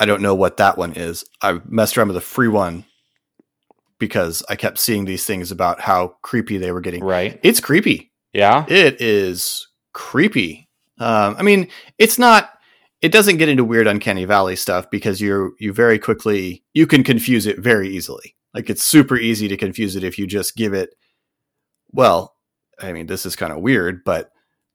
[0.00, 1.24] I don't know what that one is.
[1.40, 2.86] I messed around with a free one
[4.00, 7.04] because I kept seeing these things about how creepy they were getting.
[7.04, 7.38] Right.
[7.44, 8.10] It's creepy.
[8.32, 8.66] Yeah.
[8.68, 9.67] It is
[9.98, 10.68] creepy.
[11.00, 12.50] Um, I mean, it's not.
[13.02, 17.04] It doesn't get into weird uncanny valley stuff because you're you very quickly you can
[17.04, 18.36] confuse it very easily.
[18.54, 20.90] Like it's super easy to confuse it if you just give it.
[21.90, 22.34] Well,
[22.80, 24.30] I mean, this is kind of weird, but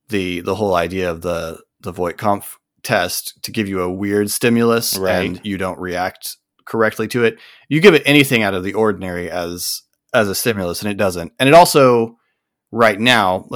[0.10, 4.98] the the whole idea of the the Voight-Kampff test to give you a weird stimulus
[4.98, 5.26] right.
[5.26, 7.40] and you don't react correctly to it.
[7.70, 9.84] You give it anything out of the ordinary as
[10.14, 11.32] as a stimulus and it doesn't.
[11.40, 12.18] And it also
[12.74, 13.48] right now,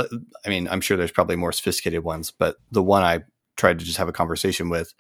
[0.46, 3.22] I mean, I'm sure there's probably more sophisticated ones, but the one I
[3.58, 4.94] tried to just have a conversation with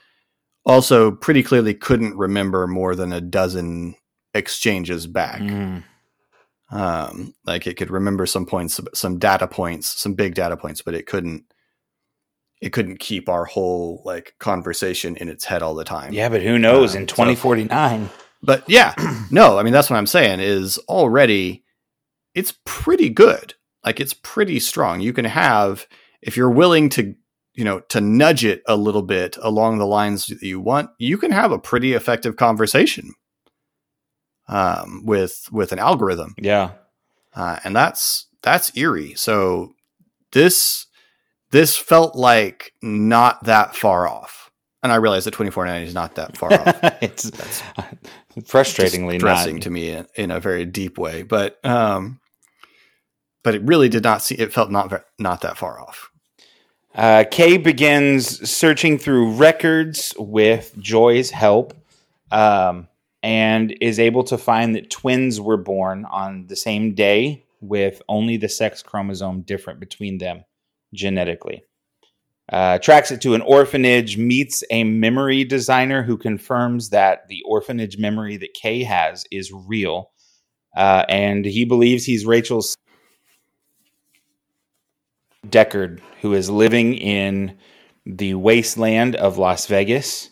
[0.65, 3.95] also pretty clearly couldn't remember more than a dozen
[4.34, 5.39] exchanges back.
[5.39, 5.84] Mm.
[6.71, 10.95] Um, like it could remember some points, some data points, some big data points, but
[10.95, 11.45] it couldn't
[12.60, 16.12] it couldn't keep our whole like conversation in its head all the time.
[16.12, 18.08] Yeah, but who knows um, in 2049.
[18.08, 18.95] So, but yeah,
[19.32, 21.63] no, I mean that's what I'm saying is already
[22.34, 23.53] it's pretty good.
[23.85, 24.99] Like it's pretty strong.
[25.01, 25.87] You can have
[26.21, 27.15] if you're willing to,
[27.53, 31.17] you know, to nudge it a little bit along the lines that you want, you
[31.17, 33.13] can have a pretty effective conversation
[34.47, 36.35] um, with with an algorithm.
[36.37, 36.71] Yeah.
[37.35, 39.13] Uh, and that's that's eerie.
[39.15, 39.73] So
[40.31, 40.87] this
[41.51, 44.51] this felt like not that far off.
[44.83, 46.79] And I realize that 2490 is not that far off.
[47.01, 47.63] it's That's
[48.39, 49.63] frustratingly depressing not.
[49.63, 52.19] to me in, in, a very deep way, but um,
[53.47, 54.36] but it really did not see.
[54.36, 56.12] It felt not not that far off.
[56.93, 61.73] Uh, Kay begins searching through records with Joy's help,
[62.29, 62.89] um,
[63.23, 68.36] and is able to find that twins were born on the same day with only
[68.36, 70.43] the sex chromosome different between them
[70.93, 71.63] genetically.
[72.51, 77.97] Uh, tracks it to an orphanage, meets a memory designer who confirms that the orphanage
[77.97, 80.12] memory that Kay has is real.
[80.75, 82.75] Uh, and he believes he's Rachel's
[85.49, 87.57] Deckard, who is living in
[88.05, 90.31] the wasteland of Las Vegas,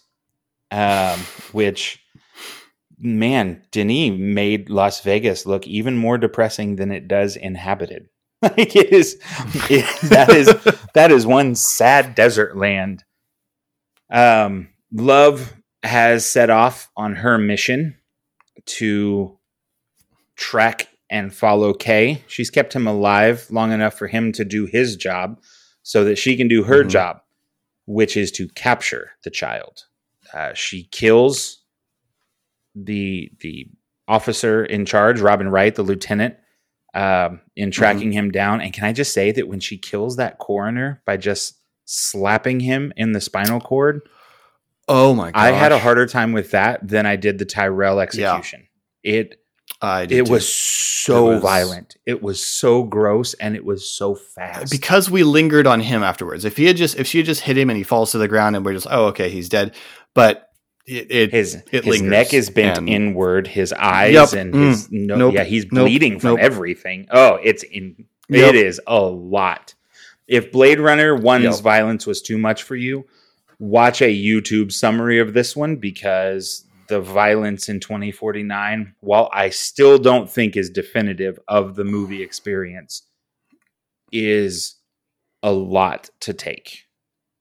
[0.71, 1.19] um,
[1.51, 2.03] which,
[2.97, 8.09] man, Denis made Las Vegas look even more depressing than it does inhabited.
[8.41, 9.17] like it is
[9.69, 10.47] it, that is
[10.93, 13.03] that is one sad desert land.
[14.11, 17.97] Um, Love has set off on her mission
[18.65, 19.37] to
[20.35, 22.21] track and follow Kay.
[22.27, 25.39] She's kept him alive long enough for him to do his job
[25.81, 26.89] so that she can do her mm-hmm.
[26.89, 27.21] job,
[27.85, 29.85] which is to capture the child.
[30.33, 31.63] Uh, she kills
[32.75, 33.69] the the
[34.09, 36.35] officer in charge, Robin Wright, the lieutenant,
[36.93, 37.71] um, in mm-hmm.
[37.71, 38.25] tracking mm-hmm.
[38.25, 38.59] him down.
[38.59, 42.91] And can I just say that when she kills that coroner by just slapping him
[42.97, 44.01] in the spinal cord,
[44.89, 48.01] oh my god, I had a harder time with that than I did the Tyrell
[48.01, 48.67] execution.
[49.01, 49.13] Yeah.
[49.13, 49.44] It
[49.81, 50.31] it too.
[50.31, 51.97] was so it was, violent.
[52.05, 54.71] It was so gross and it was so fast.
[54.71, 56.45] Because we lingered on him afterwards.
[56.45, 58.27] If he had just if she had just hit him and he falls to the
[58.27, 59.75] ground and we're just oh okay he's dead.
[60.13, 60.49] But
[60.85, 64.87] it, it his it his neck is bent and, inward, his eyes yep, and his
[64.87, 66.39] mm, no, nope, yeah, he's bleeding nope, from nope.
[66.39, 67.07] everything.
[67.11, 69.73] Oh, it's in it is a lot.
[70.27, 73.05] If Blade Runner one's violence was too much for you,
[73.59, 79.97] watch a YouTube summary of this one because the violence in 2049, while I still
[79.97, 83.03] don't think is definitive of the movie experience,
[84.11, 84.75] is
[85.43, 86.85] a lot to take.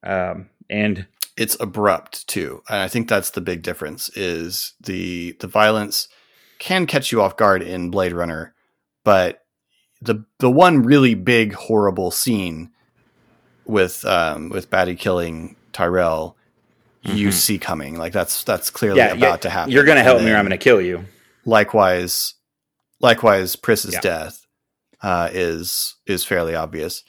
[0.03, 5.49] Um, and it's abrupt too and i think that's the big difference is the the
[5.49, 6.09] violence
[6.61, 8.55] can catch you off guard in blade runner
[9.03, 9.45] but
[10.01, 12.71] the the one really big horrible scene
[13.65, 16.37] with um with Batty killing Tyrell
[17.05, 17.33] you Mhm.
[17.33, 20.23] see coming like that's that's clearly yeah, about yeah, to happen you're going to help
[20.23, 21.05] me or I'm going to kill you.
[21.45, 22.35] likewise
[23.01, 24.01] likewise Pris's Yeah.
[24.01, 24.47] death
[25.03, 27.05] uh is is fairly obvious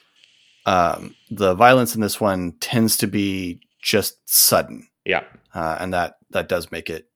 [0.66, 5.22] um the violence in this one tends to be just sudden Yeah.
[5.54, 7.08] uh, and that that does make it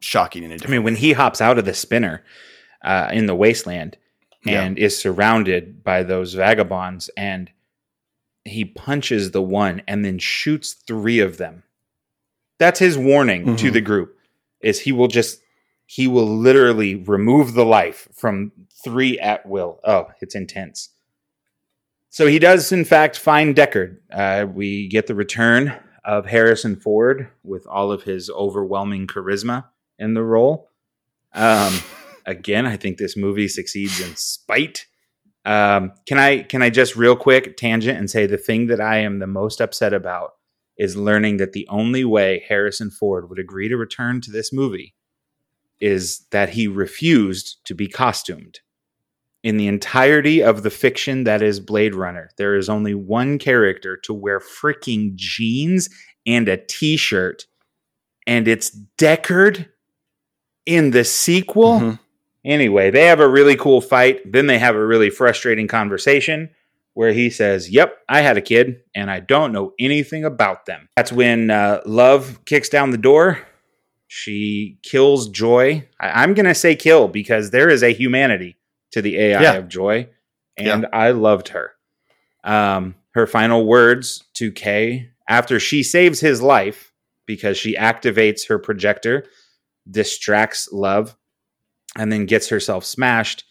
[0.00, 2.24] shocking in a I mean, when he hops out of the spinner
[2.82, 3.96] uh, in the wasteland
[4.44, 4.62] Yeah.
[4.62, 7.50] and is surrounded by those vagabonds, and
[8.44, 11.63] he punches the one and then shoots three of them.
[12.58, 13.72] That's his warning to Mhm.
[13.72, 14.16] the group:
[14.60, 15.40] is he will just
[15.86, 18.52] he will literally remove the life from
[18.82, 19.80] three at will.
[19.84, 20.88] Oh, it's intense.
[22.08, 23.98] So he does, in fact, find Deckard.
[24.10, 25.74] Uh, we get the return
[26.04, 29.64] of Harrison Ford with all of his overwhelming charisma
[29.98, 30.70] in the role.
[31.34, 31.74] Um,
[32.26, 34.86] again, I think this movie succeeds in spite.
[35.44, 38.98] Um, can I can I just real quick tangent and say the thing that I
[38.98, 40.34] am the most upset about
[40.76, 44.94] is learning that the only way Harrison Ford would agree to return to this movie
[45.80, 48.60] is that he refused to be costumed.
[49.42, 53.96] In the entirety of the fiction that is Blade Runner, there is only one character
[54.04, 55.90] to wear freaking jeans
[56.26, 57.44] and a t-shirt,
[58.26, 59.68] and it's Deckard
[60.64, 61.80] in the sequel.
[61.80, 61.98] Mhm.
[62.44, 64.20] Anyway, they have a really cool fight.
[64.32, 66.50] Then they have a really frustrating conversation
[66.94, 70.88] where he says, Yep, I had a kid and I don't know anything about them.
[70.96, 73.46] That's when uh, Love kicks down the door.
[74.06, 75.88] She kills Joy.
[76.00, 78.56] I- I'm going to say kill because there is a humanity
[78.92, 79.52] to the AI Yeah.
[79.54, 80.08] of Joy.
[80.56, 81.72] And I loved her.
[82.44, 86.92] Um, her final words to Kay after she saves his life
[87.26, 89.24] because she activates her projector,
[89.90, 91.16] distracts Love,
[91.96, 93.44] and then gets herself smashed.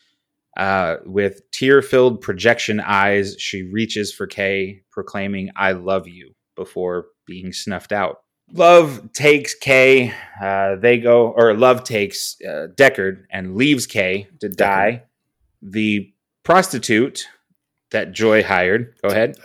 [0.55, 7.07] Uh, with tear filled projection eyes, she reaches for Kay, proclaiming, I love you, before
[7.25, 8.17] being snuffed out.
[8.51, 10.13] Love takes Kay.
[10.41, 15.03] Uh, they go, or Love takes uh, Deckard and leaves Kay to die.
[15.61, 17.27] The prostitute
[17.91, 19.37] that Joy hired, go ahead.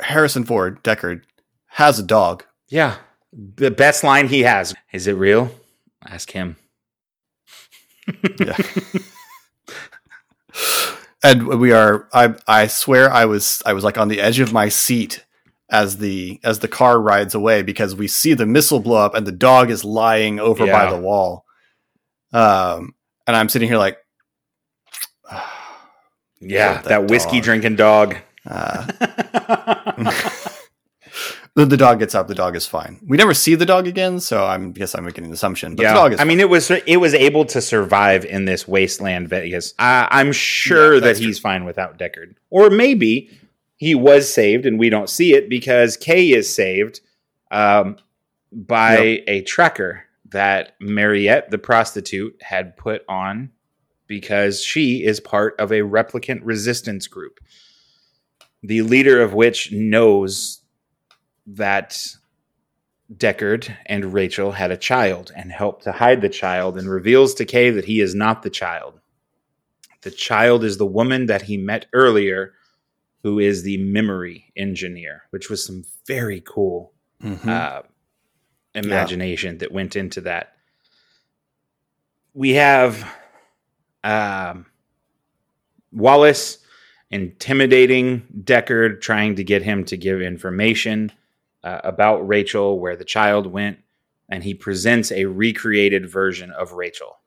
[0.00, 1.22] harrison ford deckard
[1.66, 2.96] has a dog Yeah.
[3.32, 5.50] The best line he has is it real?
[6.06, 6.56] Ask him.
[8.40, 8.56] yeah.
[11.22, 14.52] And we are i i swear i was i was like on the edge of
[14.52, 15.24] my seat
[15.70, 19.26] as the as the car rides away because we see the missile blow up and
[19.26, 21.46] the dog is lying over by the wall.
[22.32, 22.94] Um
[23.26, 23.98] and i'm sitting here like
[26.40, 28.16] Yeah, that, that whiskey drinking dog.
[28.46, 28.86] uh,
[31.54, 33.00] the, the dog gets up the dog is fine.
[33.06, 35.92] We never see the dog again so i'm guess i'm making an assumption but yeah,
[35.92, 39.28] the dog is I mean, it was it was able to survive in this wasteland
[39.28, 39.74] Vegas.
[39.78, 43.30] I, I'm sure Yeah, that he's fine without Deckard, or maybe
[43.76, 47.00] he was saved and we don't see it because Kay is saved
[47.50, 47.96] um,
[48.52, 53.50] by a tracker that Mariette, the prostitute, had put on
[54.06, 57.40] because she is part of a replicant resistance group,
[58.62, 60.60] the leader of which knows
[61.46, 61.96] that
[63.14, 67.44] Deckard and Rachel had a child and helped to hide the child and reveals to
[67.44, 69.00] Kay that he is not the child.
[70.02, 72.54] The child is the woman that he met earlier,
[73.22, 76.92] who is the memory engineer, which was some very cool
[77.22, 77.46] Mhm.
[77.48, 77.82] uh,
[78.74, 80.56] imagination that went into that.
[82.34, 83.06] We have
[84.02, 84.66] um,
[85.92, 86.58] Wallace
[87.10, 91.10] intimidating Deckard, trying to get him to give information
[91.64, 93.78] uh, about Rachel, where the child went,
[94.28, 97.18] and he presents a recreated version of Rachel.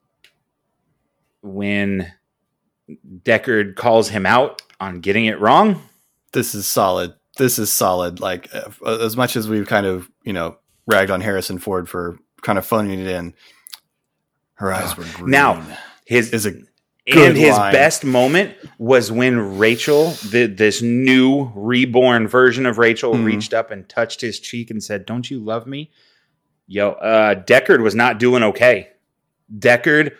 [1.41, 2.13] When
[3.23, 5.81] Deckard calls him out on getting it wrong,
[6.33, 7.13] this is solid.
[7.37, 8.19] This is solid.
[8.19, 12.17] Like uh, as much as we've kind of you know ragged on Harrison Ford for
[12.41, 13.33] kind of phoning it in,
[14.53, 15.31] her eyes were green.
[15.31, 15.65] Now,
[16.05, 16.53] his is a
[17.15, 17.71] and his line.
[17.73, 23.25] best moment was when Rachel, the, this new reborn version of Rachel, Mhm.
[23.25, 25.91] reached up and touched his cheek and said, "Don't you love me?"
[26.67, 28.89] Yo, uh, Deckard was not doing okay.
[29.57, 30.11] Deckard,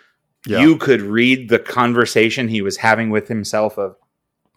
[0.46, 0.62] yeah.
[0.62, 3.98] you could read the conversation he was having with himself of,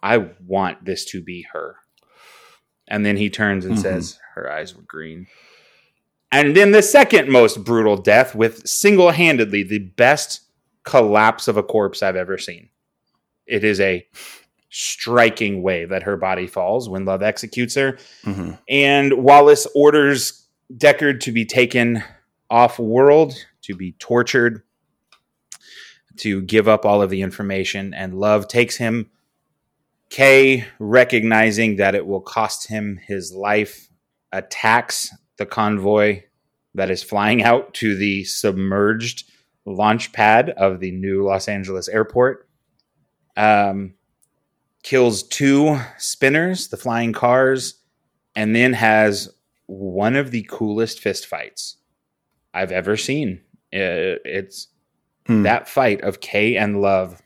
[0.02, 1.76] "I want this to be her,"
[2.86, 3.82] and then he turns and Mhm.
[3.82, 5.26] says, "Her eyes were green."
[6.30, 10.42] And then the second most brutal death with single handedly the best
[10.84, 12.68] collapse of a corpse I've ever seen.
[13.46, 14.06] It is a
[14.70, 17.98] striking way that her body falls when Love executes her.
[18.24, 18.58] Mhm.
[18.68, 22.02] And Wallace orders Deckard to be taken
[22.48, 24.62] off world, to be tortured,
[26.18, 27.92] to give up all of the information.
[27.92, 29.10] And Love takes him.
[30.10, 33.88] Kay, recognizing that it will cost him his life,
[34.32, 36.22] attacks the convoy
[36.74, 39.28] that is flying out to the submerged
[39.66, 42.48] launch pad of the new Los Angeles airport.
[43.36, 43.94] Um,
[44.82, 47.74] kills two spinners, the flying cars,
[48.34, 49.28] and then has
[49.66, 51.76] one of the coolest fist fights
[52.52, 53.40] I've ever seen.
[53.72, 54.68] It's
[55.26, 55.42] Hmm.
[55.42, 57.20] that fight of Kay and Love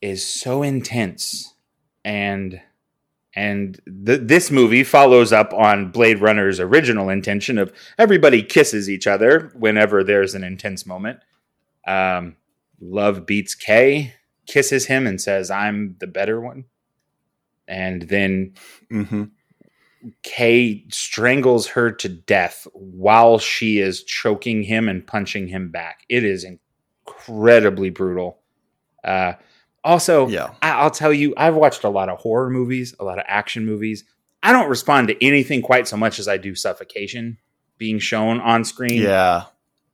[0.00, 1.54] is so intense
[2.04, 2.60] and
[3.38, 9.06] and th- this movie follows up on Blade Runner's original intention of everybody kisses each
[9.06, 11.20] other whenever there's an intense moment.
[11.86, 12.34] Um,
[12.80, 14.14] Love beats Kay,
[14.46, 16.64] kisses him, and says, "I'm the better one."
[17.68, 18.54] And then
[18.90, 19.30] Mhm.
[20.24, 26.00] Kay strangles her to death while she is choking him and punching him back.
[26.08, 28.40] It is incredibly brutal.
[29.04, 29.34] Uh,
[29.84, 30.50] also, Yeah.
[30.62, 33.64] I, I'll tell you, I've watched a lot of horror movies, a lot of action
[33.66, 34.04] movies.
[34.42, 37.38] I don't respond to anything quite so much as I do suffocation
[37.78, 39.02] being shown on screen.
[39.02, 39.44] Yeah.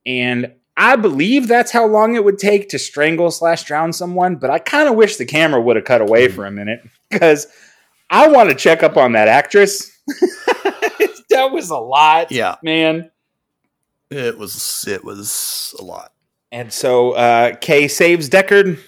[0.05, 4.49] And I believe that's how long it would take to strangle slash drown someone, but
[4.49, 7.47] I kind of wish the camera would have cut away for a minute because
[8.09, 9.91] I want to check up on that actress.
[11.29, 12.55] that was a lot, Yeah.
[12.61, 13.09] man.
[14.11, 16.11] It was it was a lot.
[16.51, 18.79] And so uh, Kay saves Deckard.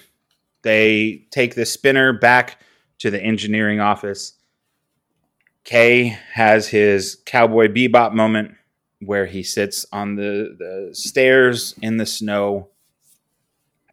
[0.62, 2.60] They take the spinner back
[2.98, 4.34] to the engineering office.
[5.64, 8.54] Kay has his cowboy bebop moment
[9.00, 12.68] where he sits on the, the stairs in the snow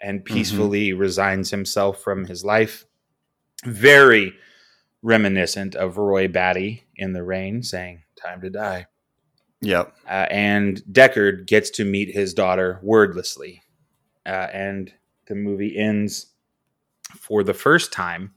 [0.01, 2.86] and peacefully resigns himself from his life.
[3.66, 4.34] Very
[5.01, 8.88] reminiscent of Roy Batty in the rain saying, Time to die
[9.61, 9.93] Yep.
[10.07, 13.61] uh, and Deckard gets to meet his daughter wordlessly.
[14.26, 14.93] Uh, and
[15.28, 16.28] the movie ends
[17.16, 18.34] for the first time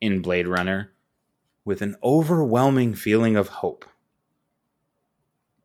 [0.00, 0.92] in Blade Runner
[1.64, 3.84] with an overwhelming feeling of hope.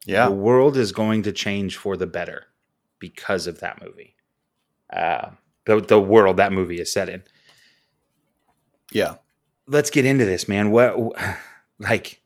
[0.05, 0.27] Yeah.
[0.27, 2.45] The world is going to change for the better
[2.99, 4.15] because of that movie.
[4.91, 5.31] Uh,
[5.65, 7.23] the, the world that movie is set in.
[8.91, 9.15] Yeah.
[9.67, 10.71] let's get into this, man.
[10.71, 10.97] What
[11.79, 12.21] like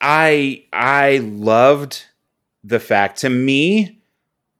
[0.00, 2.04] I I loved
[2.62, 4.02] the fact to me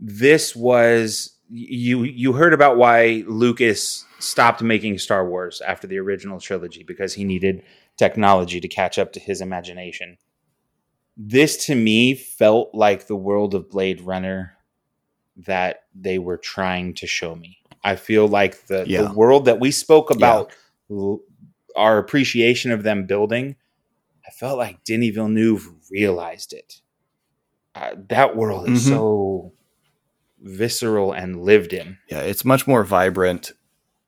[0.01, 6.41] this was you you heard about why Lucas stopped making Star Wars after the original
[6.41, 7.63] trilogy because he needed
[7.97, 10.19] technology to catch up to his imagination.
[11.17, 14.57] This to me felt like the world of Blade Runner
[15.37, 17.59] that they were trying to show me.
[17.85, 19.03] I feel like the, Yeah.
[19.03, 20.51] the world that we spoke about
[20.91, 21.21] l-
[21.77, 23.55] our appreciation of them building,
[24.27, 26.81] I felt like Denis Villeneuve realized it.
[27.75, 28.89] Uh, that world is Mhm.
[28.89, 29.53] so
[30.45, 31.99] visceral and lived in.
[32.09, 32.21] Yeah.
[32.21, 33.53] It's much more vibrant,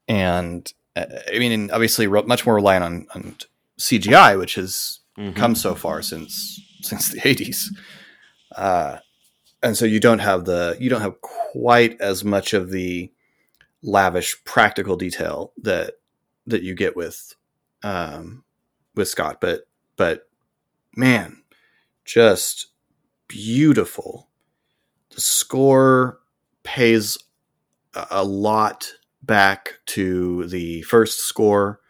[0.06, 3.36] and uh, I mean, and obviously, re- much more reliant on, on
[3.80, 5.00] CGI, which has
[5.34, 7.72] come so far since since the eighties.
[8.54, 8.98] Uh,
[9.62, 13.10] and so you don't have the you don't have quite as much of the
[13.82, 15.94] lavish practical detail that
[16.46, 17.34] that you get with
[17.82, 18.44] um,
[18.94, 19.66] with Scott, but
[19.96, 20.28] but
[20.94, 21.42] man,
[22.04, 22.68] just
[23.28, 24.28] beautiful.
[25.10, 26.20] The score
[26.66, 27.16] pays
[27.94, 28.92] a- lot
[29.22, 31.80] back to the first score,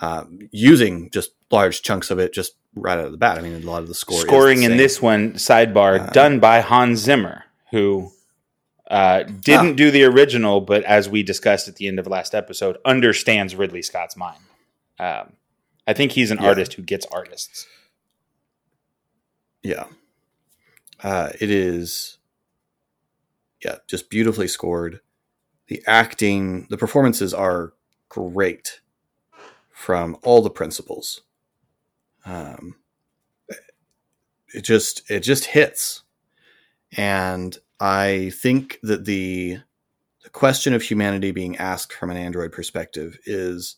[0.00, 3.38] um, using just large chunks of it just right out of the bat.
[3.38, 6.10] I mean, a lot of the score is the Scoring in this one, sidebar, Uh,
[6.10, 8.12] done by Hans Zimmer, who
[8.90, 9.76] uh, didn't Ah.
[9.76, 13.82] do the original, but as we discussed at the end of last episode, understands Ridley
[13.82, 14.40] Scott's mind.
[14.98, 15.34] Um,
[15.86, 16.48] I think he's an Yeah.
[16.48, 17.66] artist who gets artists.
[19.62, 19.86] Yeah.
[21.02, 22.17] Uh, it is,
[23.64, 25.00] yeah, just beautifully scored.
[25.68, 27.74] The acting, the performances are
[28.08, 28.80] great
[29.70, 31.22] from all the principals.
[32.24, 32.76] Um,
[34.54, 36.02] it just, it just hits.
[36.96, 39.58] And I think that the,
[40.24, 43.76] the question of humanity being asked from an android perspective is,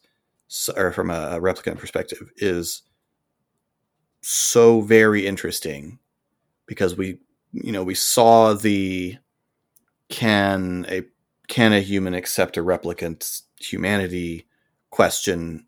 [0.77, 2.83] or from a, a replicant perspective, is
[4.23, 5.99] so very interesting
[6.67, 7.19] because we
[7.53, 9.17] you know we saw the
[10.11, 11.03] can a
[11.49, 14.47] can a human accept a replicant's humanity
[14.91, 15.67] question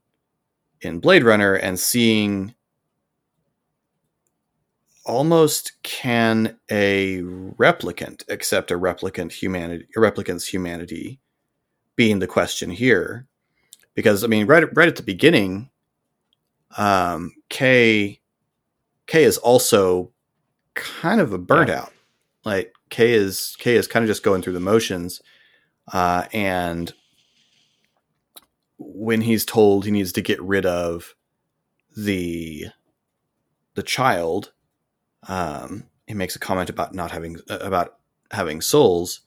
[0.82, 2.54] in Blade Runner and seeing
[5.04, 7.20] almost can a
[7.58, 11.18] replicant accept a replicant humanity a replicant's humanity
[11.96, 13.26] being the question here
[13.94, 15.68] because I mean, right right at the beginning,
[16.78, 18.20] um, K
[19.06, 20.10] Kay is also
[20.74, 21.80] kind of a burnt Yeah.
[21.82, 21.92] out.
[22.44, 25.22] Like Kay is Kay is kind of just going through the motions,
[25.94, 26.92] uh, and
[28.78, 31.14] when he's told he needs to get rid of
[31.96, 32.66] the
[33.74, 34.52] the child,
[35.26, 37.96] um, he makes a comment about not having uh, about
[38.30, 39.22] having souls,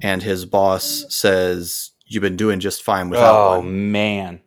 [0.00, 4.40] and his boss says, "You've been doing just fine without oh one." man.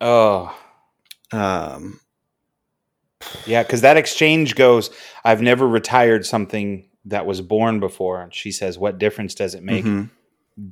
[0.00, 0.52] Oh
[1.30, 2.00] Um,
[3.46, 4.90] yeah, because that exchange goes.
[5.22, 9.62] I've never retired something that was born before, and she says, "What difference does it
[9.62, 10.10] make mhm.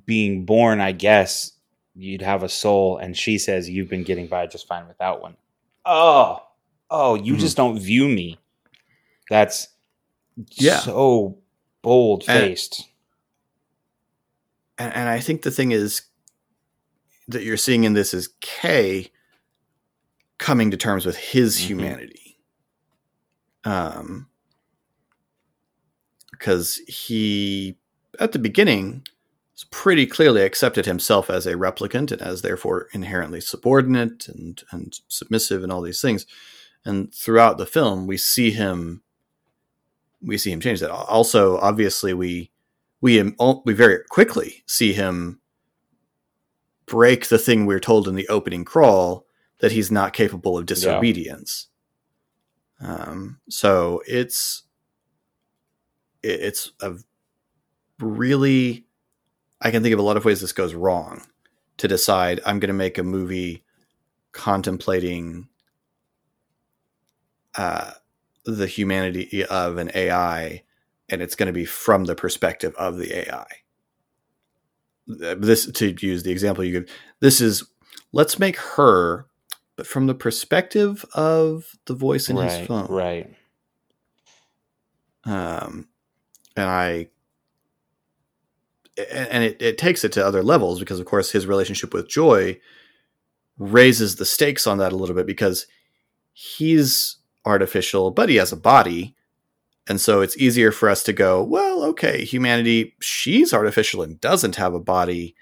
[0.06, 1.52] being born?" I guess
[1.94, 5.36] you'd have a soul, and she says, "You've been getting by just fine without one."
[5.84, 6.42] Oh,
[6.90, 7.38] oh, you Mhm.
[7.40, 8.38] just don't view me.
[9.30, 9.68] That's
[10.56, 10.80] Yeah.
[10.80, 11.38] so
[11.82, 12.88] bold faced.
[14.78, 16.02] and, and I think the thing is
[17.28, 19.10] that you're seeing in this is Kay
[20.38, 21.66] coming to terms with his Mhm.
[21.66, 22.38] humanity.
[23.64, 24.28] Um,
[26.44, 27.74] because he,
[28.20, 29.02] at the beginning,
[29.70, 35.62] pretty clearly accepted himself as a replicant and as therefore inherently subordinate and, and submissive
[35.62, 36.26] and all these things.
[36.84, 39.02] And throughout the film, we see him,
[40.20, 40.90] we see him change that.
[40.90, 42.50] Also, obviously, we
[43.00, 43.22] we
[43.64, 45.40] we very quickly see him
[46.84, 49.24] break the thing we're told in the opening crawl
[49.60, 51.68] that he's not capable of disobedience.
[52.82, 54.63] Um, so it's it,
[56.24, 56.94] it's a
[58.00, 58.86] really
[59.60, 61.22] I can think of a lot of ways this goes wrong
[61.78, 63.64] to decide I'm going to make a movie
[64.32, 65.48] contemplating
[67.54, 67.92] uh,
[68.44, 70.62] the humanity of an AI
[71.08, 73.46] and it's going to be from the perspective of the AI.
[75.06, 76.90] This to use the example you give.
[77.20, 77.64] This is
[78.12, 79.26] let's make her,
[79.76, 82.86] but from the perspective of the voice in right, his phone.
[82.86, 83.34] right.
[85.24, 85.88] Um,
[86.56, 87.08] and I,
[89.10, 92.60] and it, it takes it to other levels because, of course, his relationship with Joy
[93.58, 95.66] raises the stakes on that a little bit because
[96.32, 99.14] he's artificial, but he has a body.
[99.86, 104.56] And so it's easier for us to go, well, okay, humanity, she's artificial and doesn't
[104.56, 105.34] have a body.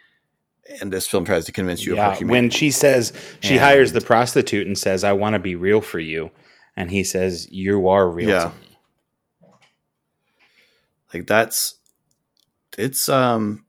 [0.81, 2.31] And this film tries to convince you of Yeah, her humanity.
[2.45, 5.99] when she says she hires the prostitute and says, "I want to be real for
[5.99, 6.31] you,"
[6.77, 8.53] and he says, "You are real Yeah.
[11.13, 11.75] To me." like that's
[12.79, 13.65] it's um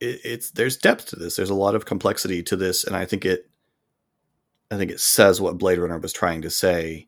[0.00, 3.04] it, it's there's depth to this there's a lot of complexity to this and i
[3.06, 3.48] think it
[4.70, 7.06] i think it says what blade runner was trying to say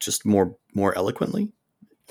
[0.00, 1.52] just more more eloquently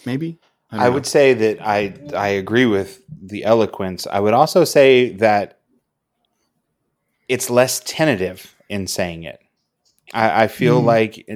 [0.05, 0.37] maybe
[0.71, 4.07] don't I would say that I I agree with the eloquence.
[4.07, 5.59] I would also say that
[7.29, 9.39] it's less tentative in saying it.
[10.13, 10.85] I, I feel Mm.
[10.85, 11.27] like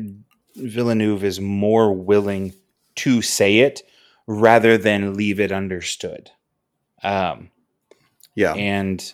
[0.55, 2.53] Villeneuve is more willing
[2.95, 3.81] to say it
[4.29, 6.29] rather than leave it understood.
[7.03, 7.49] Um,
[8.35, 9.13] yeah and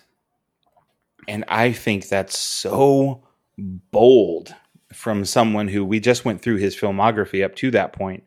[1.27, 3.23] and I think that's so
[3.57, 4.53] bold
[4.93, 8.23] from someone who we just went through his filmography up to that point.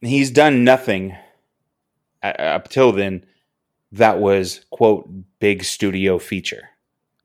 [0.00, 1.14] He's done nothing
[2.22, 3.24] uh, up till then
[3.92, 6.70] that was quote big studio feature.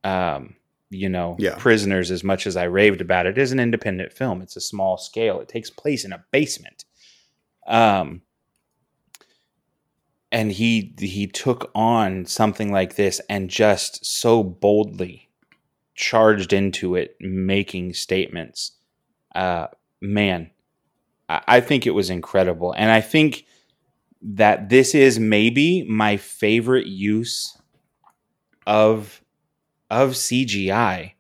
[0.04, 0.56] Um,
[0.90, 1.56] you know, Yeah.
[1.58, 2.12] Prisoners.
[2.12, 4.42] As much as I raved about it, is an independent film.
[4.42, 5.40] It's a small scale.
[5.40, 6.84] It takes place in a basement.
[7.68, 8.22] Um,
[10.32, 15.30] and he he took on something like this and just so boldly
[15.96, 18.74] charged into it making statements
[19.36, 19.68] uh
[20.02, 20.50] man
[21.30, 23.46] I, I think it was incredible and i think
[24.22, 27.58] that this is maybe my favorite use
[28.66, 29.22] of
[29.90, 31.14] of cgi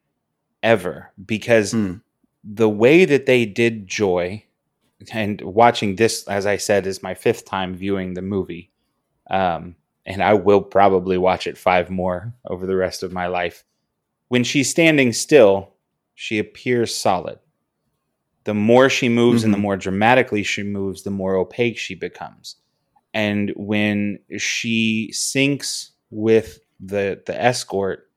[0.61, 1.95] ever because Hmm.
[2.43, 4.43] the way that they did joy
[5.13, 8.71] and watching this as i said is my fifth time viewing the movie.
[9.29, 9.75] Um,
[10.05, 13.63] and i will probably watch it five more over the rest of my life.
[14.29, 15.73] When she's standing still
[16.15, 17.39] she appears solid.
[18.45, 19.61] The more she moves and the Mhm.
[19.61, 22.55] more dramatically she moves the more opaque she becomes.
[23.13, 28.09] And when she syncs with the the escort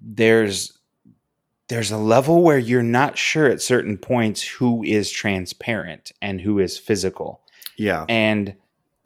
[0.00, 0.77] there's
[1.68, 6.58] there's a level where you're not sure at certain points who is transparent and who
[6.58, 7.40] is physical.
[7.76, 8.54] yeah And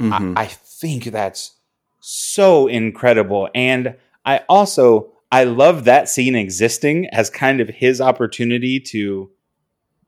[0.00, 0.36] Mhm.
[0.36, 1.52] I, I think that's
[2.00, 3.48] so incredible.
[3.54, 3.94] And
[4.24, 9.30] I also I love that scene existing as kind of his opportunity to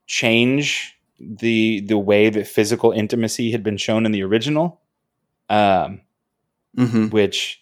[0.05, 4.81] change the the way that physical intimacy had been shown in the original.
[5.49, 6.01] Um,
[6.77, 7.11] Mhm.
[7.11, 7.61] which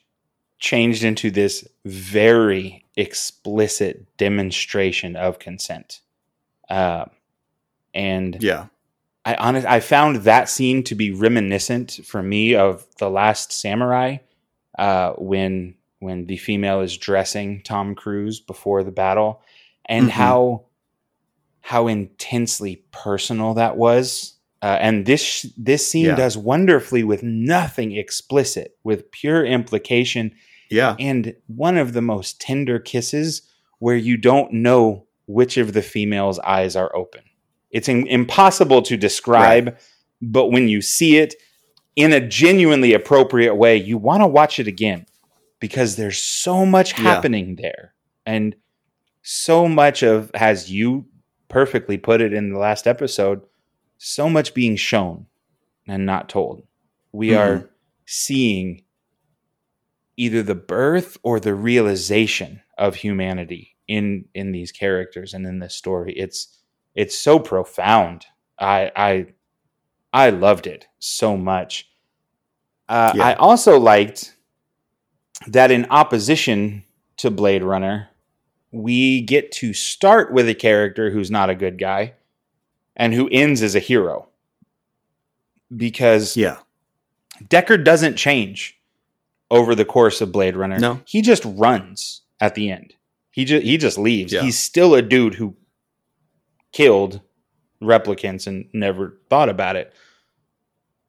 [0.59, 6.01] changed into this very explicit demonstration of consent.
[6.69, 7.05] Uh,
[7.93, 8.67] and Yeah.
[9.25, 14.17] I honest, I found that scene to be reminiscent for me of the Last Samurai,
[14.77, 19.41] uh, when when the female is dressing Tom Cruise before the battle,
[19.85, 20.11] and Mhm.
[20.11, 20.61] how
[21.61, 24.33] how intensely personal that was.
[24.61, 26.15] Uh, and this this scene Yeah.
[26.15, 30.35] does wonderfully with nothing explicit, with pure implication
[30.69, 30.95] Yeah.
[30.99, 33.41] and one of the most tender kisses
[33.79, 37.21] where you don't know which of the female's eyes are open.
[37.71, 39.77] It's im- impossible to describe,
[40.21, 41.35] but when you see it
[41.95, 45.05] in a genuinely appropriate way, you want to watch it again
[45.59, 46.99] because there's so much Yeah.
[47.03, 47.93] happening there.
[48.25, 48.55] And
[49.21, 51.05] so much of, as you
[51.49, 53.41] perfectly put it in the last episode,
[53.97, 55.25] so much being shown
[55.87, 56.63] and not told.
[57.11, 57.37] We Mhm.
[57.39, 57.69] are
[58.05, 58.83] seeing
[60.17, 65.75] either the birth or the realization of humanity in in these characters and in this
[65.75, 66.13] story.
[66.13, 66.59] It's
[66.95, 68.25] it's so profound.
[68.59, 69.25] I i
[70.13, 71.89] i loved it so much.
[72.89, 73.25] Uh, Yeah.
[73.25, 74.35] i also liked
[75.47, 76.83] that in opposition
[77.17, 78.09] to blade runner
[78.71, 82.13] we get to start with a character who's not a good guy
[82.95, 84.27] and who ends as a hero.
[85.75, 86.57] Because Yeah.
[87.45, 88.79] Deckard doesn't change
[89.53, 90.79] over the course of Blade Runner.
[90.79, 90.99] No.
[91.05, 92.95] He just runs at the end.
[93.31, 94.33] He just he just leaves.
[94.33, 94.41] Yeah.
[94.41, 95.55] He's still a dude who
[96.71, 97.21] killed
[97.81, 99.93] replicants and never thought about it.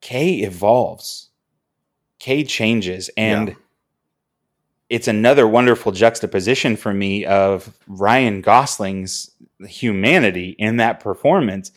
[0.01, 1.31] K evolves.
[2.19, 3.55] K changes and Yeah.
[4.91, 9.31] it's another wonderful juxtaposition for me of Ryan Gosling's
[9.67, 11.73] humanity in that performance.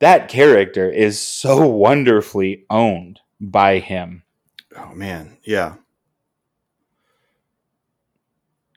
[0.00, 4.22] That character is so wonderfully owned by him.
[4.76, 5.74] Oh man, yeah.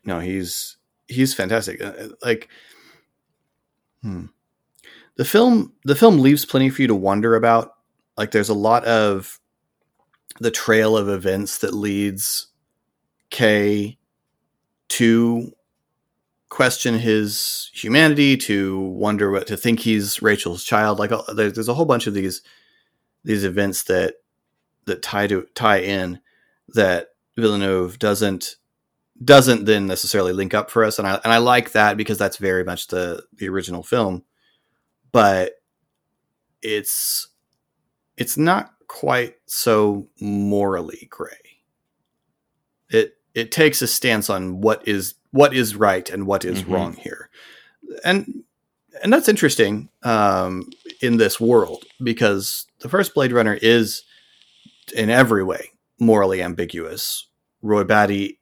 [0.03, 0.77] No, he's
[1.07, 1.81] he's fantastic.
[1.81, 2.49] Uh, Like,
[4.01, 4.25] hmm.
[5.15, 7.73] the film the film leaves plenty for you to wonder about.
[8.17, 9.39] Like, there's a lot of
[10.39, 12.47] the trail of events that leads
[13.29, 13.97] Kay
[14.89, 15.51] to
[16.49, 20.99] question his humanity, to wonder what to think he's Rachel's child.
[20.99, 22.41] Like, uh, there's a whole bunch of these
[23.23, 24.15] these events that
[24.85, 26.19] that tie to tie in
[26.69, 28.55] that Villeneuve doesn't
[29.23, 32.37] doesn't then necessarily link up for us, and I and I like that because that's
[32.37, 34.23] very much the the original film,
[35.11, 35.53] but
[36.61, 37.27] it's
[38.17, 41.31] it's not quite so morally gray.
[42.89, 46.71] It it takes a stance on what is what is right and what is Mhm.
[46.71, 47.29] wrong here,
[48.03, 48.43] and
[49.03, 50.69] and that's interesting um,
[51.01, 54.03] in this world because the first Blade Runner is
[54.95, 57.27] in every way morally ambiguous.
[57.61, 58.39] Roy Batty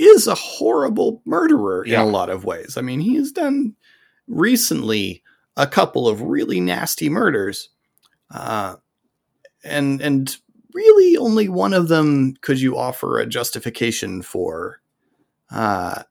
[0.00, 2.02] is a horrible murderer Yeah.
[2.02, 2.76] in a lot of ways.
[2.76, 3.74] I mean, he has done
[4.26, 5.22] recently
[5.56, 7.70] a couple of really nasty murders,
[8.30, 8.76] uh,
[9.64, 10.36] and and
[10.72, 14.80] really only one of them could you offer a justification for,
[15.50, 16.02] uh,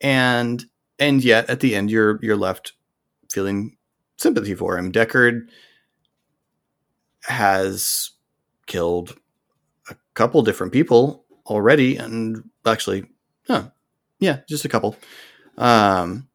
[0.00, 0.64] and
[0.98, 2.74] and yet at the end you're you're left
[3.30, 3.76] feeling
[4.18, 4.92] sympathy for him.
[4.92, 5.48] Deckard
[7.24, 8.10] has
[8.66, 9.16] killed
[9.90, 13.06] a couple different people already, and actually,
[13.46, 13.70] huh,
[14.18, 14.96] yeah, just a couple.
[15.58, 16.28] Um,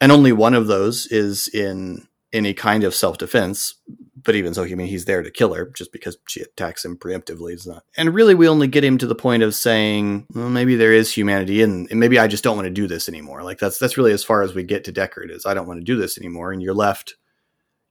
[0.00, 3.74] and only one of those is in any kind of self defense.
[4.22, 6.98] But even so, I mean, he's there to kill her just because she attacks him
[6.98, 7.54] preemptively.
[7.54, 10.76] Is not, and really, we only get him to the point of saying, well, maybe
[10.76, 13.42] there is humanity, and, and maybe I just don't want to do this anymore.
[13.42, 15.80] Like that's that's really as far as we get to Deckard is I don't want
[15.80, 17.14] to do this anymore, and you're left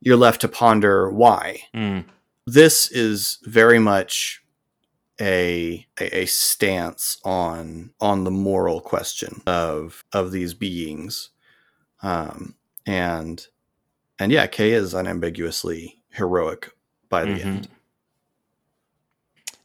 [0.01, 2.05] you're left to ponder why Mm.
[2.45, 4.41] this is very much
[5.21, 11.29] a, a a stance on on the moral question of of these beings
[12.01, 12.55] um
[12.85, 13.47] and
[14.19, 16.71] and yeah kay is unambiguously heroic
[17.09, 17.45] by the Mhm.
[17.45, 17.67] end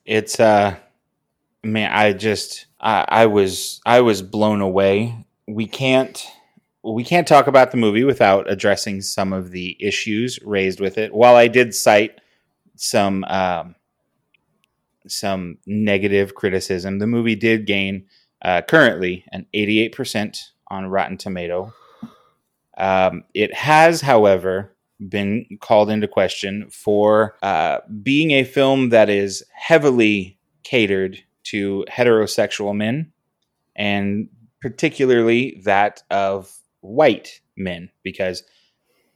[0.04, 0.76] It's uh
[1.62, 5.16] man, I just I, I was I was blown away.
[5.46, 6.24] We can't
[6.82, 11.14] we can't talk about the movie without addressing some of the issues raised with it.
[11.14, 12.20] While I did cite
[12.76, 13.74] some um,
[15.06, 18.06] some negative criticism, the movie did gain
[18.42, 20.38] uh, currently an 88%
[20.68, 21.72] on Rotten Tomato.
[22.76, 24.74] Um, it has, however,
[25.08, 32.74] been called into question for uh, being a film that is heavily catered to heterosexual
[32.74, 33.12] men,
[33.76, 34.28] and
[34.60, 38.42] particularly that of white men, because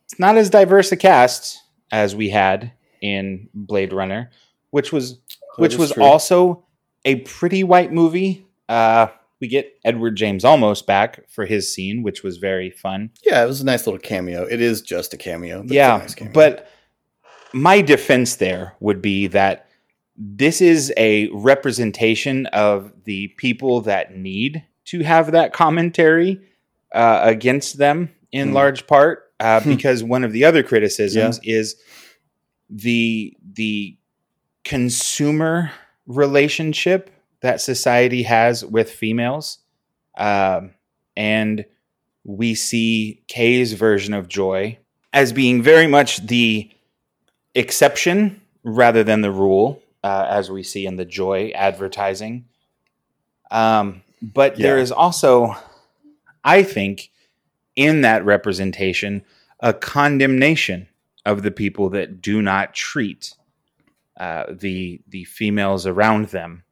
[0.05, 1.59] it's not as diverse a cast
[1.91, 4.30] as we had in Blade Runner,
[4.70, 5.20] which was
[5.59, 6.02] which was true.
[6.02, 6.64] also
[7.04, 8.46] a pretty white movie.
[8.68, 9.09] Uh,
[9.40, 13.11] we get Edward James Olmos back for his scene, which was very fun.
[13.24, 14.42] Yeah, it was a nice little cameo.
[14.44, 15.62] It is just a cameo.
[15.62, 16.32] But yeah, a nice cameo.
[16.32, 16.68] but
[17.52, 19.66] my defense there would be that
[20.16, 26.40] this is a representation of the people that need to have that commentary
[26.92, 28.54] uh, against them in Hmm.
[28.54, 29.68] large part, uh, Hmm.
[29.76, 31.76] because one of the other criticisms is
[32.68, 33.96] the the
[34.68, 35.70] consumer
[36.06, 37.10] relationship
[37.40, 39.60] that society has with females,
[40.18, 40.74] um,
[41.16, 41.64] and
[42.24, 44.78] we see Kay's version of joy
[45.14, 46.70] as being very much the
[47.54, 52.44] exception rather than the rule, uh, as we see in the joy advertising.
[53.50, 54.82] Um, but there Yeah.
[54.82, 55.56] is also,
[56.44, 57.10] I think,
[57.74, 59.24] in that representation,
[59.60, 60.88] a condemnation
[61.24, 63.32] of the people that do not treat
[64.18, 66.64] uh, the the females around them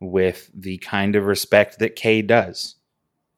[0.00, 2.76] with the kind of respect that Kay does.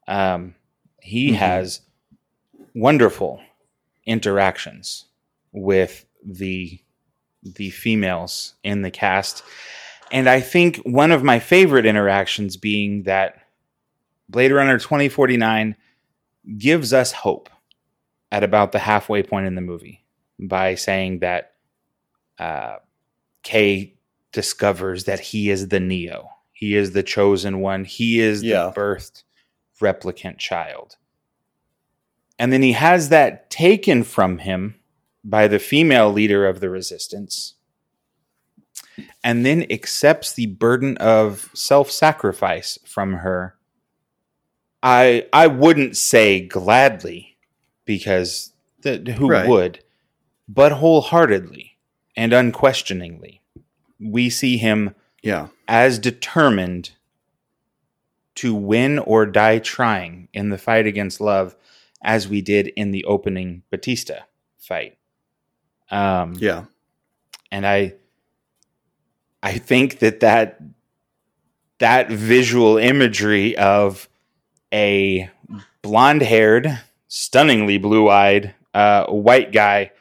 [0.07, 0.55] Um,
[1.01, 1.35] he Mhm.
[1.35, 1.81] has
[2.75, 3.41] wonderful
[4.05, 5.05] interactions
[5.51, 6.79] with the
[7.43, 9.43] the females in the cast
[10.11, 13.35] and i think one of my favorite interactions being that
[14.27, 15.75] blade runner 2049
[16.57, 17.49] gives us hope
[18.31, 20.03] at about the halfway point in the movie
[20.37, 21.53] by saying that
[22.39, 22.75] uh,
[23.43, 23.93] kay
[24.31, 26.29] discovers that he is the neo.
[26.51, 27.85] He is the chosen one.
[27.85, 28.65] He is Yeah.
[28.75, 29.23] the birthed
[29.81, 30.97] replicant child.
[32.37, 34.75] And then he has that taken from him
[35.23, 37.55] by the female leader of the resistance
[39.23, 43.55] and then accepts the burden of self-sacrifice from her.
[44.81, 47.37] I i wouldn't say gladly
[47.85, 49.47] because th- who Right.
[49.47, 49.83] would?
[50.47, 51.77] But wholeheartedly
[52.15, 53.41] and unquestioningly
[53.99, 56.91] we see him yeah, as determined
[58.35, 61.55] to win or die trying in the fight against love
[62.01, 64.23] as we did in the opening Bautista
[64.57, 64.97] fight.
[65.91, 66.65] Um, yeah,
[67.51, 67.95] and I,
[69.43, 70.61] I think that that
[71.79, 74.07] that visual imagery of
[74.73, 75.29] a
[75.81, 79.91] blonde-haired, stunningly blue-eyed uh, white guy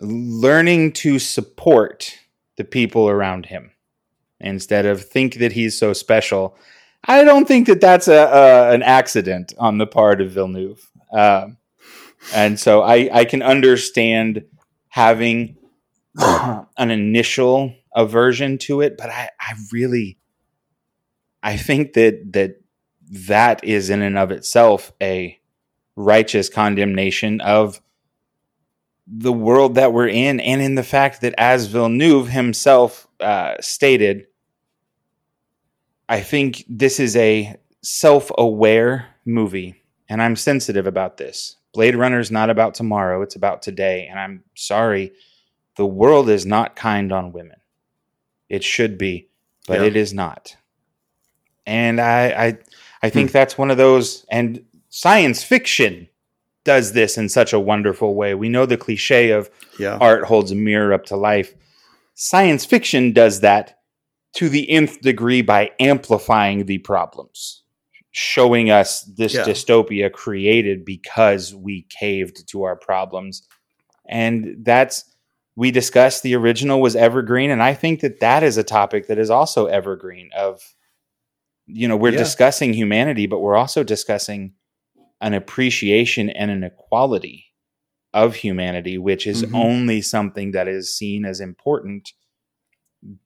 [0.00, 2.18] learning to support
[2.56, 3.72] the people around him
[4.40, 6.56] instead of think that he's so special.
[7.04, 11.56] I don't think that that's a, a an accident on the part of Villeneuve, um,
[12.34, 14.44] and so I I can understand
[14.88, 15.56] having
[16.16, 20.18] an initial aversion to it, but I I really
[21.42, 22.60] I think that that
[23.10, 25.38] that is in and of itself a
[25.96, 27.80] righteous condemnation of
[29.10, 34.26] the world that we're in, and in the fact that as Villeneuve himself uh, stated,
[36.08, 41.56] I think this is a self aware movie, and I'm sensitive about this.
[41.74, 44.06] Blade Runner is not about tomorrow, it's about today.
[44.10, 45.12] And I'm sorry,
[45.76, 47.60] the world is not kind on women.
[48.48, 49.28] It should be,
[49.66, 49.86] but Yeah.
[49.86, 50.56] it is not.
[51.66, 52.58] And I, I,
[53.02, 56.07] I think that's one of those, and science fiction
[56.68, 58.34] does this in such a wonderful way.
[58.34, 61.54] We know the cliche of yeah, art holds a mirror up to life.
[62.14, 63.78] Science fiction does that
[64.34, 67.62] to the nth degree by amplifying the problems,
[68.12, 69.44] showing us this Yeah.
[69.44, 73.42] dystopia created because we caved to our problems.
[74.06, 75.04] And that's,
[75.56, 77.50] we discussed the original was evergreen.
[77.50, 80.60] And I think that that is a topic that is also evergreen of,
[81.66, 82.18] you know, we're Yeah.
[82.18, 84.52] discussing humanity, but we're also discussing
[85.20, 87.46] an appreciation and an equality
[88.14, 89.54] of humanity, which is Mhm.
[89.54, 92.12] only something that is seen as important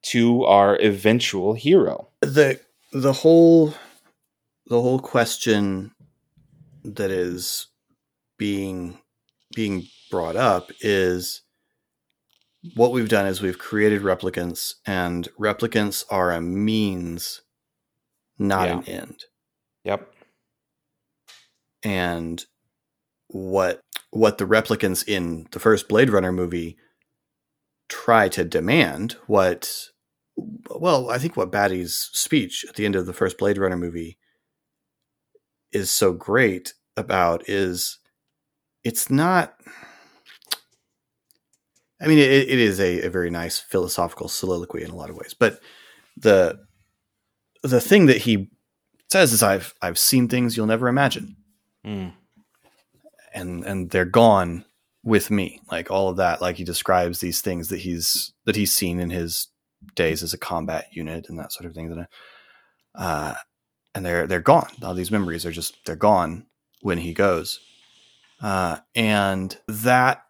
[0.03, 2.09] to our eventual hero.
[2.21, 2.61] the
[2.93, 3.75] the whole
[4.67, 5.93] the whole question
[6.85, 7.69] that is
[8.39, 8.99] being
[9.55, 11.43] being brought up is
[12.75, 17.41] what we've done is we've created replicants and replicants are a means
[18.39, 18.79] not Yeah.
[18.79, 19.25] an end
[19.85, 20.15] Yep.
[21.83, 22.45] And
[23.29, 23.81] what
[24.11, 26.77] what the replicants in the first Blade Runner movie
[27.89, 29.89] try to demand what
[30.37, 34.19] well I think what Batty's speech at the end of the first Blade Runner movie
[35.73, 37.99] is so great about is
[38.85, 39.55] it's not
[42.01, 45.17] I mean it, it is a, a very nice philosophical soliloquy in a lot of
[45.17, 45.61] ways but
[46.17, 46.59] the
[47.63, 48.51] the thing that he
[49.11, 51.37] says is I've I've seen things you'll never imagine
[51.85, 52.13] Mm.
[53.35, 54.65] and and they're gone
[55.03, 58.73] with me like all of that like he describes these things that he's that he's
[58.73, 59.49] seen in his
[59.95, 61.91] days as a combat unit and that sort of thing.
[61.91, 62.09] That,
[62.95, 63.35] uh,
[63.95, 64.71] and they're they're gone.
[64.83, 66.47] All these memories are just they're gone
[66.81, 67.61] when he goes,
[68.41, 70.25] uh, and that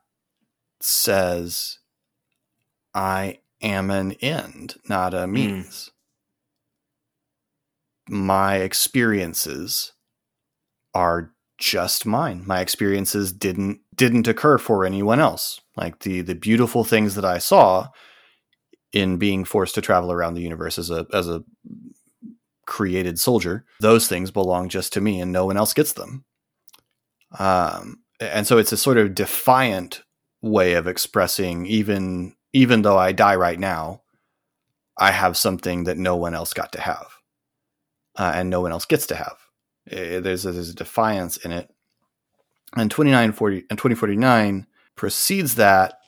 [0.81, 1.79] says,
[2.95, 5.93] "I am an end, not a means." Mm.
[8.09, 9.93] My experiences
[10.93, 11.33] are
[11.63, 12.43] just mine.
[12.45, 15.61] My experiences didn't didn't occur for anyone else.
[15.77, 17.89] Like the the beautiful things that I saw
[18.93, 21.45] in being forced to travel around the universe as a as a
[22.67, 26.25] created soldier, those things belong just to me and no one else gets them.
[27.39, 30.03] Um, and so it's a sort of defiant
[30.43, 34.03] way of expressing even even though I die right now,
[34.99, 37.07] I have something that no one else got to have,
[38.17, 39.42] uh, and no one else gets to have.
[39.91, 41.71] Eh, there's a, there's a defiance in it.
[42.77, 44.67] And 2940 and 2049
[44.97, 45.99] precedes that,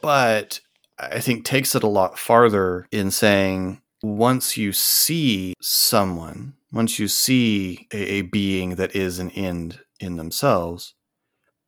[0.00, 0.60] but
[0.98, 7.08] I think takes it a lot farther in saying once you see someone, once you
[7.08, 10.94] see a, a being that is an end in themselves,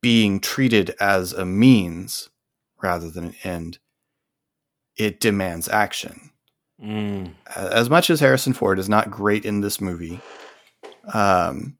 [0.01, 2.29] being treated as a means
[2.83, 3.79] rather than an end,
[4.97, 6.31] it demands action.
[6.81, 7.33] Mm.
[7.55, 10.19] As much as Harrison Ford is not great in this movie,
[11.13, 11.77] um,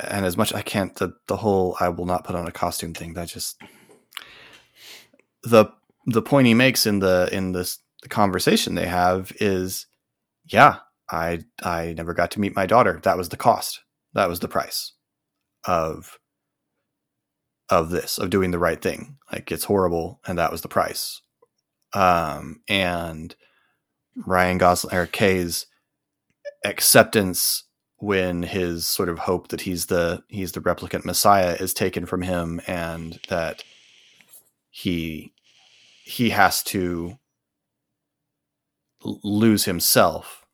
[0.00, 2.94] and as much I can't the the whole I will not put on a costume
[2.94, 3.60] thing that just
[5.42, 5.66] the
[6.06, 9.86] the point he makes in the in this the conversation they have is
[10.46, 10.78] yeah
[11.10, 13.00] I I never got to meet my daughter.
[13.02, 13.80] That was the cost.
[14.14, 14.92] That was the price
[15.64, 16.18] of
[17.68, 19.16] of this of doing the right thing.
[19.30, 21.22] Like it's horrible and that was the price.
[21.92, 23.34] Um and
[24.26, 25.66] Ryan Gosling or K's
[26.64, 27.64] acceptance
[28.02, 32.20] when his sort of hope that he's the he's the replicant messiah is taken from
[32.22, 33.62] him and that
[34.70, 35.32] he
[36.02, 37.16] he has to
[39.04, 40.44] lose himself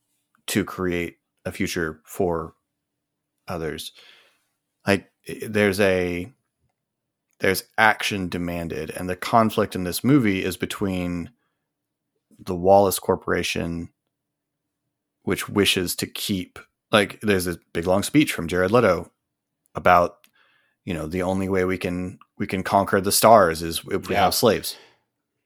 [0.47, 2.53] to create a future for
[3.47, 3.93] others.
[4.87, 5.11] Like
[5.43, 6.31] there's a
[7.41, 11.31] there's action demanded and the conflict in this movie is between
[12.39, 13.89] the Wallace Corporation
[15.23, 16.59] which wishes to keep
[16.91, 19.11] like there's a big long speech from Jared Leto
[19.75, 20.17] about
[20.85, 24.15] you know the only way we can we can conquer the stars is if we
[24.15, 24.25] yeah.
[24.25, 24.77] have slaves.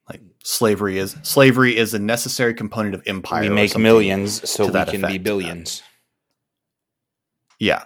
[0.08, 3.42] Like slavery is slavery is a necessary component of empire.
[3.42, 5.08] We make millions so we can effect.
[5.08, 5.82] be billions.
[7.58, 7.84] Yeah,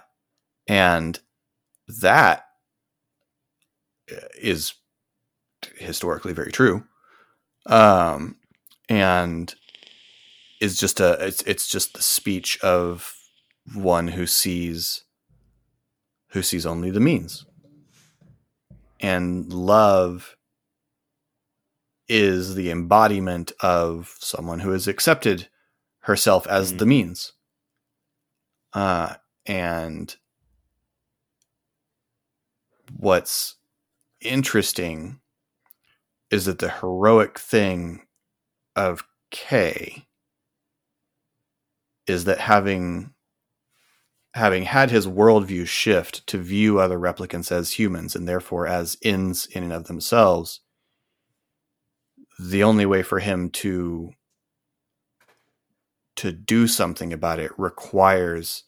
[0.67, 1.19] and
[2.01, 2.45] that
[4.41, 4.73] is
[5.77, 6.83] historically very true.
[7.67, 8.37] Um,
[8.89, 9.53] and
[10.59, 13.16] is just a it's it's just the speech of
[13.73, 15.03] one who sees
[16.31, 17.45] who sees only the means.
[18.99, 20.35] And Luv
[22.09, 25.47] is the embodiment of someone who has accepted
[26.01, 26.79] herself as mm.
[26.79, 27.33] the means.
[28.73, 29.15] Uh,
[29.45, 30.15] and
[32.95, 33.55] what's
[34.21, 35.19] interesting
[36.29, 38.05] is that the heroic thing
[38.75, 40.07] of K
[42.05, 43.13] is that having
[44.37, 49.45] having had his worldview shift to view other replicants as humans and therefore as ends
[49.47, 50.61] in and of themselves,
[52.39, 54.11] the only way for him to
[56.15, 58.63] to do something about it requires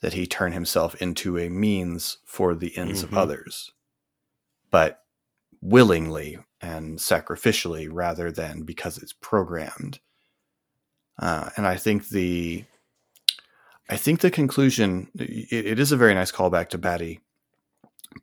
[0.00, 3.14] that he turn himself into a means for the ends mm-hmm.
[3.14, 3.72] of others,
[4.70, 5.00] but
[5.60, 10.00] willingly and sacrificially rather than because it's programmed.
[11.18, 12.64] Uh, and I think the
[13.88, 17.20] I think the conclusion it, it is a very nice callback to Batty,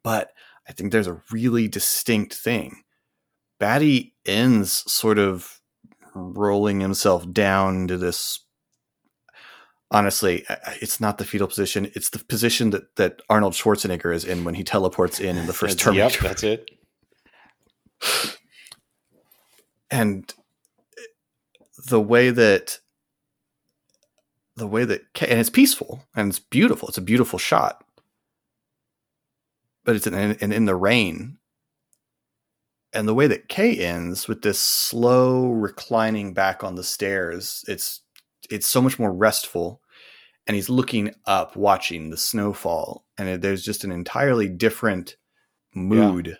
[0.04, 0.32] but
[0.68, 2.84] I think there's a really distinct thing.
[3.60, 5.60] Batty ends sort of
[6.14, 8.46] rolling himself down to this.
[9.92, 10.46] Honestly,
[10.82, 14.56] it's not the fetal position; it's the position that that Arnold Schwarzenegger is in when
[14.56, 16.14] he teleports in in the first Terminator.
[16.14, 16.72] Yep, that's it.
[19.92, 20.32] And
[21.88, 22.80] the way that
[24.60, 26.88] the way that and it's peaceful and it's beautiful.
[26.88, 27.84] It's a beautiful shot,
[29.84, 31.38] but it's in, in, in the rain.
[32.92, 38.02] And the way that K ends with this slow reclining back on the stairs, it's
[38.50, 39.82] it's so much more restful.
[40.48, 45.16] And he's looking up, watching the snowfall, and it, there's just an entirely different
[45.76, 46.34] mood yeah.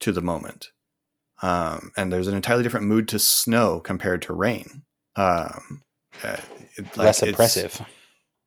[0.00, 0.68] to the moment.
[1.42, 4.84] Um, and there's an entirely different mood to snow compared to rain.
[5.16, 5.82] Um,
[6.22, 6.36] uh,
[6.78, 7.80] like less oppressive.
[7.80, 7.90] It's,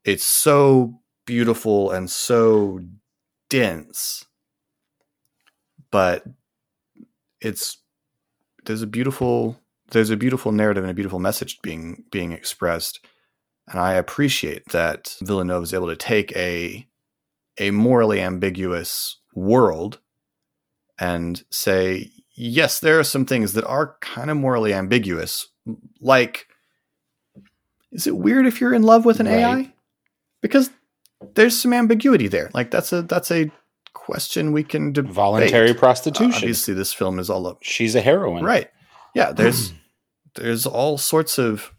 [0.05, 2.79] it's so beautiful and so
[3.49, 4.25] dense,
[5.91, 6.23] but
[7.41, 7.77] it's
[8.65, 9.59] there's a beautiful
[9.91, 13.05] there's a beautiful narrative and a beautiful message being being expressed,
[13.67, 16.87] and I appreciate that Villeneuve is able to take a
[17.57, 19.99] a morally ambiguous world
[20.99, 25.47] and say, yes, there are some things that are kind of morally ambiguous,
[25.99, 26.47] like
[27.91, 29.35] is it weird if you're in love with an Right.
[29.37, 29.73] AI?
[30.41, 30.69] Because
[31.35, 32.51] there's some ambiguity there.
[32.53, 33.49] Like that's a that's a
[33.93, 35.11] question we can debate.
[35.13, 36.33] Voluntary uh, prostitution.
[36.33, 38.43] Obviously, this film is all up She's a heroine.
[38.43, 38.69] right.
[39.13, 39.73] Yeah, there's
[40.35, 41.71] there's all sorts of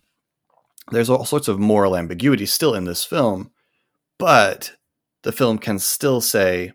[0.90, 3.50] there's all sorts of moral ambiguity still in this film,
[4.18, 4.72] but
[5.22, 6.72] the film can still say,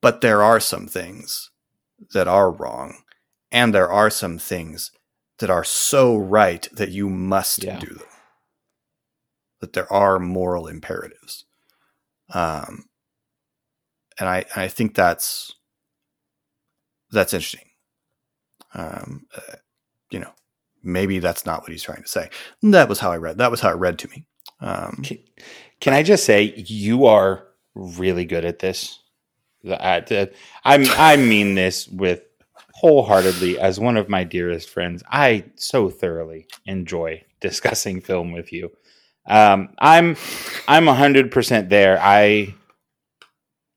[0.00, 1.50] but there are some things
[2.14, 2.98] that are wrong,
[3.50, 4.92] and there are some things
[5.38, 7.78] that are so right that you must Yeah.
[7.80, 8.06] do them.
[9.60, 11.44] That there are moral imperatives,
[12.32, 12.84] um,
[14.18, 15.54] and I I think that's
[17.10, 17.68] that's interesting.
[18.74, 19.56] Um, uh,
[20.10, 20.32] you know,
[20.82, 22.30] maybe that's not what he's trying to say.
[22.62, 23.38] That was how I read.
[23.38, 24.24] That was how it read to me.
[24.60, 25.18] Um, Can,
[25.80, 28.98] can I just say you are really good at this?
[29.68, 30.28] I,
[30.64, 32.22] I, I mean this with
[32.74, 35.02] wholeheartedly as one of my dearest friends.
[35.10, 38.70] I so thoroughly enjoy discussing film with you.
[39.28, 40.16] Um, I'm
[40.66, 41.98] I'm hundred percent there.
[42.00, 42.54] I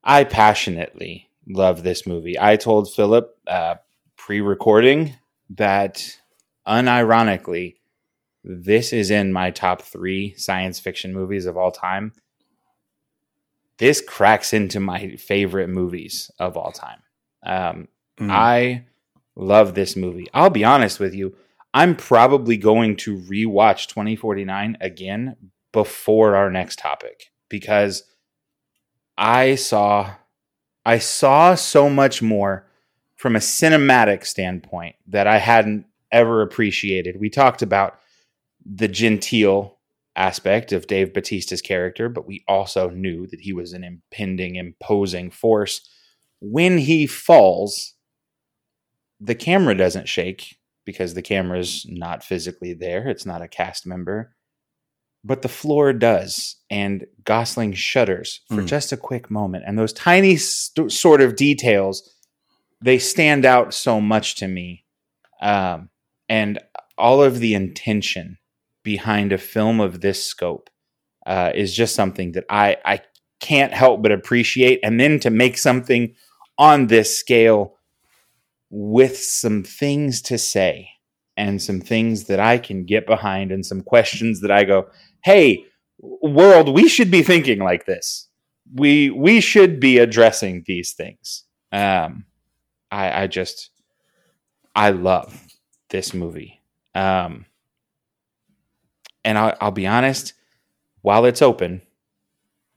[0.03, 2.39] I passionately love this movie.
[2.39, 3.75] I told Philip uh,
[4.17, 5.15] pre-recording
[5.49, 6.17] that
[6.67, 7.75] unironically
[8.43, 12.13] this is in my top three science fiction movies of all time.
[13.77, 17.01] This cracks into my favorite movies of all time.
[17.43, 17.87] Um,
[18.19, 18.85] mm, I
[19.35, 20.27] love this movie.
[20.33, 21.35] I'll be honest with you.
[21.73, 25.37] I'm probably going to rewatch 2049 again
[25.71, 28.03] before our next topic because
[29.17, 30.15] I saw
[30.85, 32.67] I saw so much more
[33.15, 37.19] from a cinematic standpoint that I hadn't ever appreciated.
[37.19, 37.99] We talked about
[38.65, 39.77] the genteel
[40.15, 45.29] aspect of Dave Bautista's character, but we also knew that he was an impending, imposing
[45.31, 45.87] force.
[46.39, 47.93] When he falls,
[49.19, 53.07] the camera doesn't shake because the camera's not physically there.
[53.07, 54.35] It's not a cast member.
[55.23, 56.55] But the floor does.
[56.69, 58.67] And Gosling shudders for Mm.
[58.67, 59.63] just a quick moment.
[59.67, 62.09] And those tiny st- sort of details,
[62.83, 64.85] they stand out so much to me.
[65.41, 65.89] Um,
[66.27, 66.59] and
[66.97, 68.37] all of the intention
[68.83, 70.69] behind a film of this scope
[71.27, 73.01] uh, is just something that I, I
[73.39, 74.79] can't help but appreciate.
[74.83, 76.15] And then to make something
[76.57, 77.77] on this scale
[78.71, 80.89] with some things to say
[81.37, 84.87] and some things that I can get behind and some questions that I go,
[85.23, 85.65] hey,
[85.99, 88.27] world, we should be thinking like this.
[88.73, 91.43] We we should be addressing these things.
[91.73, 92.25] Um,
[92.89, 93.69] I, I just
[94.73, 95.47] I love
[95.89, 96.61] this movie.
[96.95, 97.45] Um,
[99.23, 100.33] and I'll, I'll be honest,
[101.01, 101.81] while it's open,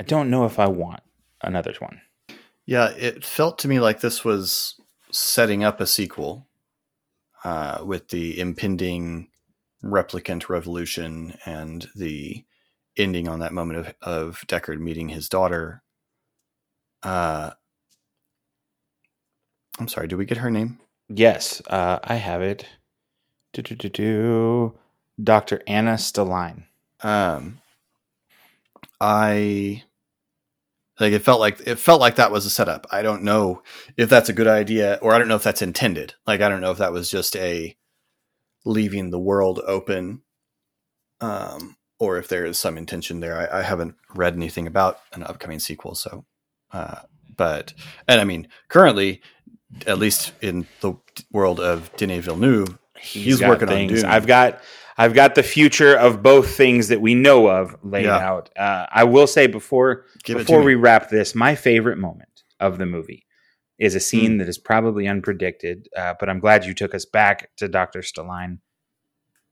[0.00, 1.02] I don't know if I want
[1.42, 2.00] another one.
[2.66, 4.80] yeah, it felt to me like this was
[5.14, 6.46] setting up a sequel
[7.44, 9.28] uh, with the impending
[9.82, 12.44] replicant revolution and the
[12.96, 15.82] ending on that moment of, of Deckard meeting his daughter.
[17.02, 17.50] Uh,
[19.78, 20.80] I'm sorry, did we get her name?
[21.08, 22.66] Yes, uh, I have it.
[23.52, 24.74] Do-do-do-do.
[25.22, 25.62] Dr.
[25.66, 26.64] Ana Stelline.
[27.02, 27.60] Um,
[29.00, 29.84] I
[31.00, 32.86] like it felt like it felt like that was a setup.
[32.90, 33.62] I don't know
[33.96, 36.14] if that's a good idea or I don't know if that's intended.
[36.26, 37.76] Like I don't know if that was just a
[38.64, 40.22] leaving the world open,
[41.20, 43.36] um, or if there is some intention there.
[43.36, 46.24] I, I haven't read anything about an upcoming sequel, so.
[46.72, 47.00] Uh,
[47.36, 47.74] but
[48.08, 49.20] and I mean, currently,
[49.86, 50.94] at least in the
[51.32, 53.86] world of Denis Villeneuve, He's working on.
[53.88, 54.04] Dune.
[54.04, 54.60] I've got
[54.96, 58.18] I've got the future of both things that we know of laid Yeah.
[58.18, 58.50] out.
[58.56, 60.80] Uh, I will say before give before we me.
[60.80, 63.26] wrap this, my favorite moment of the movie
[63.78, 67.50] is a scene that is probably unpredicted, uh, but I'm glad you took us back
[67.56, 68.00] to Dr.
[68.02, 68.58] Stelline.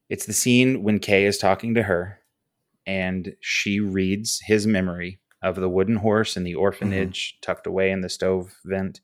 [0.09, 2.21] It's the scene when K is talking to her
[2.87, 8.01] and she reads his memory of the wooden horse in the orphanage tucked away in
[8.01, 9.01] the stove vent.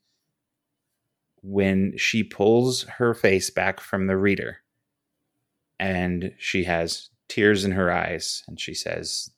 [1.41, 4.57] When she pulls her face back from the reader
[5.79, 9.29] and she has tears in her eyes and she says,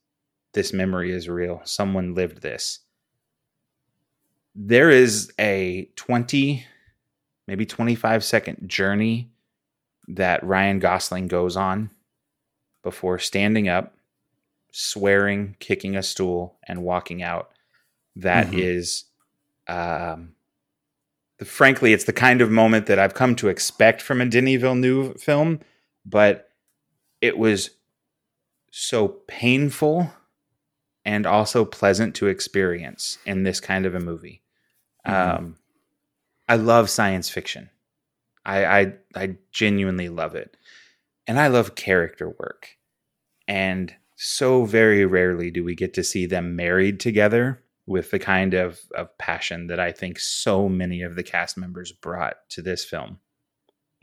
[0.54, 1.62] This memory is real.
[1.64, 2.80] Someone lived this.
[4.56, 6.66] There is a 20,
[7.48, 9.30] maybe 25 second journey
[10.08, 11.90] that Ryan Gosling goes on
[12.84, 13.96] before standing up,
[14.72, 17.52] swearing, kicking a stool, and walking out.
[18.16, 18.60] That Mhm.
[18.60, 19.06] is,
[19.68, 20.36] um,
[21.38, 24.60] the, frankly, it's the kind of moment that I've come to expect from a Denis
[24.60, 25.60] Villeneuve film,
[26.06, 26.50] but
[27.22, 27.72] it was
[28.72, 30.12] so painful
[31.04, 34.44] and also pleasant to experience in this kind of a movie.
[35.06, 35.38] Mhm.
[35.38, 35.56] Um,
[36.48, 37.70] I love science fiction.
[38.46, 40.58] I, I I genuinely love it,
[41.28, 42.78] and I love character work.
[43.48, 48.54] And so very rarely do we get to see them married together with the kind
[48.54, 52.86] of, of passion that I think so many of the cast members brought to this
[52.86, 53.20] film.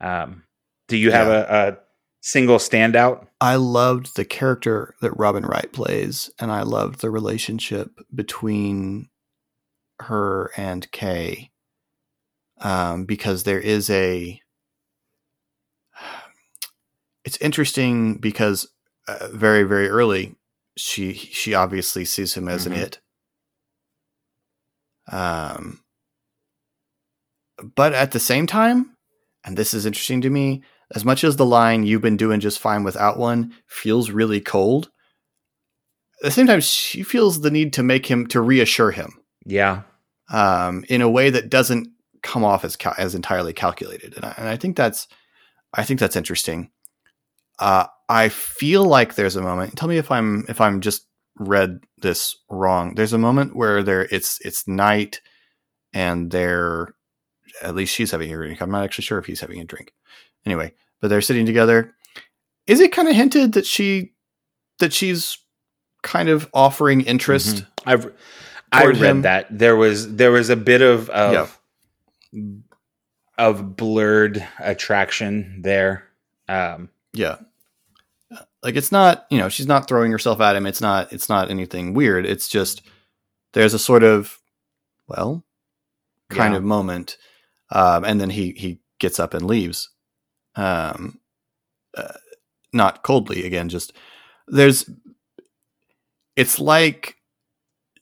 [0.00, 0.44] Um,
[0.88, 1.78] do you have a, a
[2.20, 3.26] single standout?
[3.40, 9.08] I loved the character that Robin Wright plays, and I loved the relationship between
[10.00, 11.50] her and K.
[12.60, 14.40] Um, because there is a.
[17.24, 18.68] It's interesting because
[19.06, 20.36] uh, very very early,
[20.78, 22.66] she she obviously sees him as Mhm.
[22.66, 23.00] an it.
[25.12, 25.80] Um,
[27.76, 28.96] but at the same time,
[29.44, 30.62] and this is interesting to me,
[30.94, 34.90] as much as the line "you've been doing just fine without one" feels really cold,
[36.20, 39.12] at the same time she feels the need to make him to reassure him
[39.44, 39.82] Yeah.
[40.30, 41.88] um, in a way that doesn't
[42.22, 45.06] come off as cal- as entirely calculated, and I, and I think that's
[45.74, 46.70] I think that's interesting.
[47.58, 49.76] Uh, I feel like there's a moment.
[49.76, 51.06] Tell me if I'm if I'm just
[51.38, 52.94] read this wrong.
[52.94, 55.20] There's a moment where there it's it's night,
[55.92, 56.94] and they're
[57.62, 58.60] at least she's having a drink.
[58.62, 59.92] I'm not actually sure if he's having a drink.
[60.46, 61.94] Anyway, but they're sitting together.
[62.66, 64.12] Is it kind of hinted that she
[64.78, 65.38] that she's
[66.02, 67.56] kind of offering interest?
[67.56, 67.66] Mhm.
[67.86, 68.12] I've
[68.72, 69.22] I read him.
[69.22, 71.58] that there was there was a bit of of,
[73.36, 76.04] of blurred attraction there.
[76.48, 77.36] Um, Yeah.
[78.62, 80.66] Like it's not, you know, she's not throwing herself at him.
[80.66, 82.26] It's not it's not anything weird.
[82.26, 82.82] It's just
[83.52, 84.38] there's a sort of
[85.06, 85.44] well,
[86.28, 86.58] kind Yeah.
[86.58, 87.16] of moment.
[87.70, 89.88] Um and then he he gets up and leaves.
[90.58, 91.20] Um
[91.96, 92.12] uh,
[92.72, 93.92] not coldly again, just
[94.46, 94.88] there's
[96.36, 97.16] it's like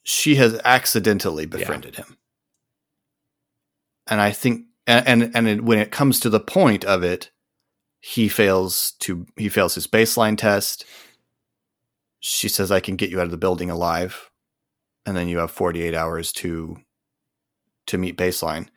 [0.02, 2.16] she has accidentally befriended him.
[4.06, 7.30] And I think and and, and it, when it comes to the point of it,
[8.00, 10.84] he fails to he fails his baseline test.
[12.20, 14.30] She says, "I can get you out of the building alive,"
[15.04, 16.78] and then you have forty eight hours to
[17.86, 18.68] to meet baseline.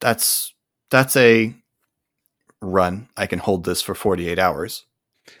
[0.00, 0.54] That's
[0.90, 1.54] that's a
[2.66, 3.08] run.
[3.16, 4.84] I can hold this for forty eight hours.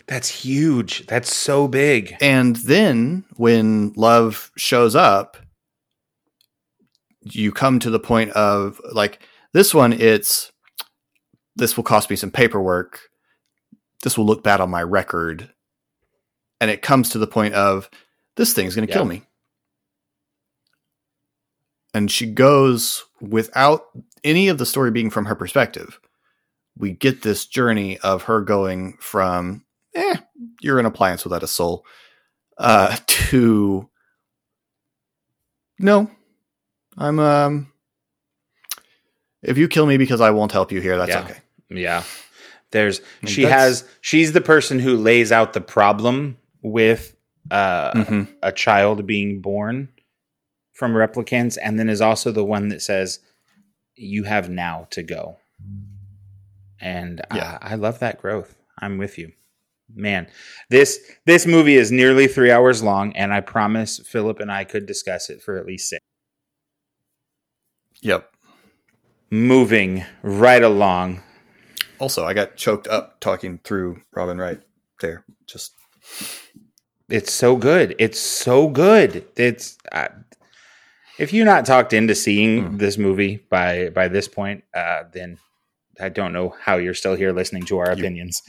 [0.06, 1.06] that's huge.
[1.06, 2.16] That's so big.
[2.20, 5.36] And then when Luv shows up,
[7.22, 9.20] you come to the point of like
[9.52, 10.52] this one, it's
[11.56, 13.00] this will cost me some paperwork.
[14.02, 15.52] This will look bad on my record.
[16.60, 17.90] And it comes to the point of
[18.36, 19.22] this thing's going to kill me.
[21.94, 23.86] And she goes without
[24.22, 25.98] any of the story being from her perspective.
[26.78, 30.16] We get this journey of her going from, eh,
[30.60, 31.84] you're an appliance without a soul,
[32.58, 33.88] uh, to
[35.78, 36.10] no,
[36.96, 37.72] I'm um.
[39.42, 41.20] If you kill me because I won't help you here, that's Yeah.
[41.20, 41.36] okay.
[41.70, 42.02] Yeah.
[42.72, 47.14] There's she has she's the person who lays out the problem with
[47.50, 48.34] uh Mhm.
[48.42, 49.88] a child being born
[50.72, 53.20] from replicants and then is also the one that says
[53.94, 55.36] you have now to go.
[56.80, 57.58] And Yeah.
[57.62, 58.56] I, I love that growth.
[58.78, 59.32] I'm with you.
[59.94, 60.26] Man,
[60.68, 64.84] this this movie is nearly 3 hours long and I promise Philip and I could
[64.84, 66.00] discuss it for at least 6.
[68.02, 68.30] Yep.
[69.30, 71.22] Moving right along.
[71.98, 74.60] Also, I got choked up talking through Robin Wright
[75.00, 75.24] there.
[75.46, 75.72] Just
[77.08, 77.94] It's so good.
[77.98, 79.24] It's so good.
[79.36, 80.08] It's uh,
[81.18, 82.76] if you're not talked into seeing Hmm.
[82.76, 85.38] this movie by by this point, uh, then
[86.00, 88.42] I don't know how you're still here listening to our opinions.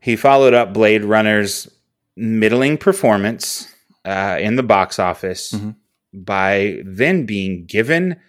[0.00, 1.68] he followed up Blade Runner's
[2.16, 3.72] middling performance
[4.04, 5.76] uh, in the box office Mhm.
[6.12, 8.20] by then being given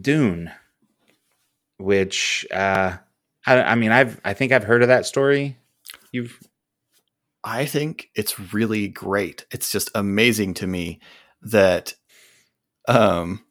[0.00, 0.50] Dune,
[1.78, 2.96] which uh,
[3.46, 5.56] I, I mean, I've I think I've heard of that story.
[6.12, 6.38] You've
[7.42, 9.46] I think it's really great.
[9.50, 11.00] It's just amazing to me
[11.42, 11.94] that
[12.88, 13.42] um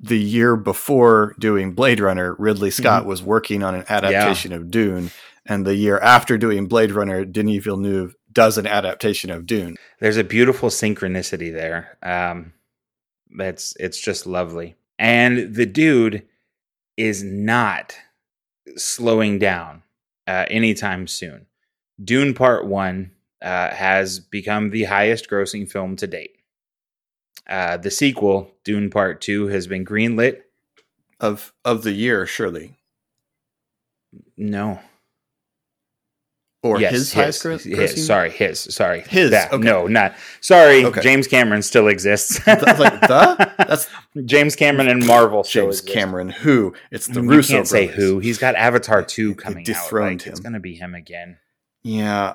[0.00, 5.10] the year before doing Blade Runner, Ridley Scott was working on an adaptation of Dune,
[5.46, 9.76] and the year after doing Blade Runner, Denis Villeneuve does an adaptation of Dune.
[10.00, 11.98] there's a beautiful synchronicity there.
[12.02, 12.52] Um,
[13.36, 16.26] that's it's just lovely, and the dude
[16.96, 17.96] is not
[18.76, 19.82] slowing down
[20.26, 21.46] uh, anytime soon.
[22.02, 23.12] Dune Part One
[23.42, 26.37] uh, has become the highest grossing film to date.
[27.48, 30.42] Uh, the sequel, Dune Part Two, has been greenlit.
[31.20, 32.76] Of of the year, surely.
[34.36, 34.80] No.
[36.62, 38.04] Or yes, his highest gro- his.
[38.04, 38.58] Sorry, his.
[38.60, 39.62] Sorry, His, That, okay.
[39.62, 40.14] No, not.
[40.40, 41.00] Sorry, Okay.
[41.02, 42.44] James Cameron still exists.
[42.46, 43.52] Like, the?
[43.58, 43.88] That's
[44.24, 45.80] James Cameron and Marvel still James.
[45.80, 46.30] Cameron.
[46.30, 46.74] Who?
[46.90, 48.18] It's the you Russo can't say who.
[48.18, 49.66] He's got Avatar two coming out.
[49.66, 51.38] dethroned Like, It's gonna be him again.
[51.84, 52.34] Yeah,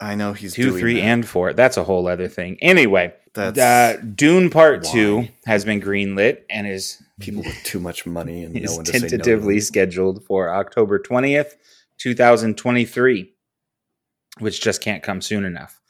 [0.00, 1.02] I know he's Two, doing three, that.
[1.02, 1.52] and four.
[1.52, 2.58] That's a whole other thing.
[2.60, 4.92] Anyway, that's uh, Dune Part why.
[4.92, 8.98] Two has been greenlit and is people with too much money and is no say
[8.98, 11.52] no tentatively scheduled for October 20th,
[11.98, 13.32] 2023,
[14.40, 15.80] which just can't come soon enough.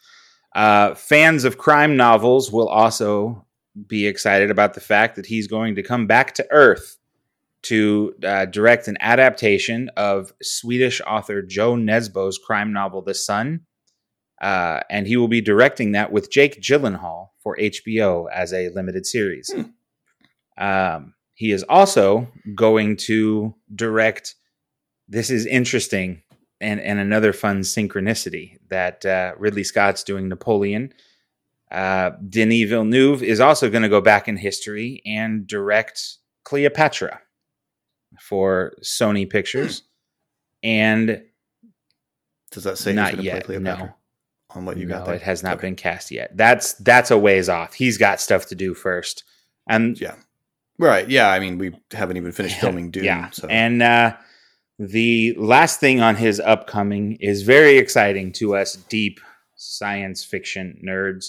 [0.54, 3.44] Uh, fans of crime novels will also
[3.88, 6.96] be excited about the fact that he's going to come back to Earth
[7.62, 13.60] to uh, direct an adaptation of Swedish author Jo Nesbø's crime novel, The Son.
[14.44, 19.06] Uh, and he will be directing that with Jake Gyllenhaal for HBO as a limited
[19.06, 19.50] series.
[20.58, 24.34] Um, he is also going to direct.
[25.08, 26.22] This is interesting
[26.60, 30.92] and, and another fun synchronicity that uh, Ridley Scott's doing Napoleon.
[31.70, 37.18] Uh, Denis Villeneuve is also going to go back in history and direct Cleopatra
[38.20, 39.84] for Sony Pictures.
[40.62, 41.22] And
[42.50, 43.44] Does that say not he's going play yet.
[43.44, 43.86] Cleopatra?
[43.86, 43.94] No,
[44.54, 45.14] On what you got no, there?
[45.16, 45.68] it has not Okay.
[45.68, 46.36] been cast yet.
[46.36, 47.74] That's that's a ways off.
[47.74, 49.24] He's got stuff to do first,
[49.68, 50.14] and Yeah.
[50.78, 51.08] Right.
[51.08, 51.28] Yeah.
[51.30, 53.04] I mean, we haven't even finished filming Dune.
[53.04, 53.30] Yeah.
[53.30, 54.16] So And uh,
[54.78, 59.20] the last thing on his upcoming is very exciting to us deep
[59.54, 61.26] science fiction nerds.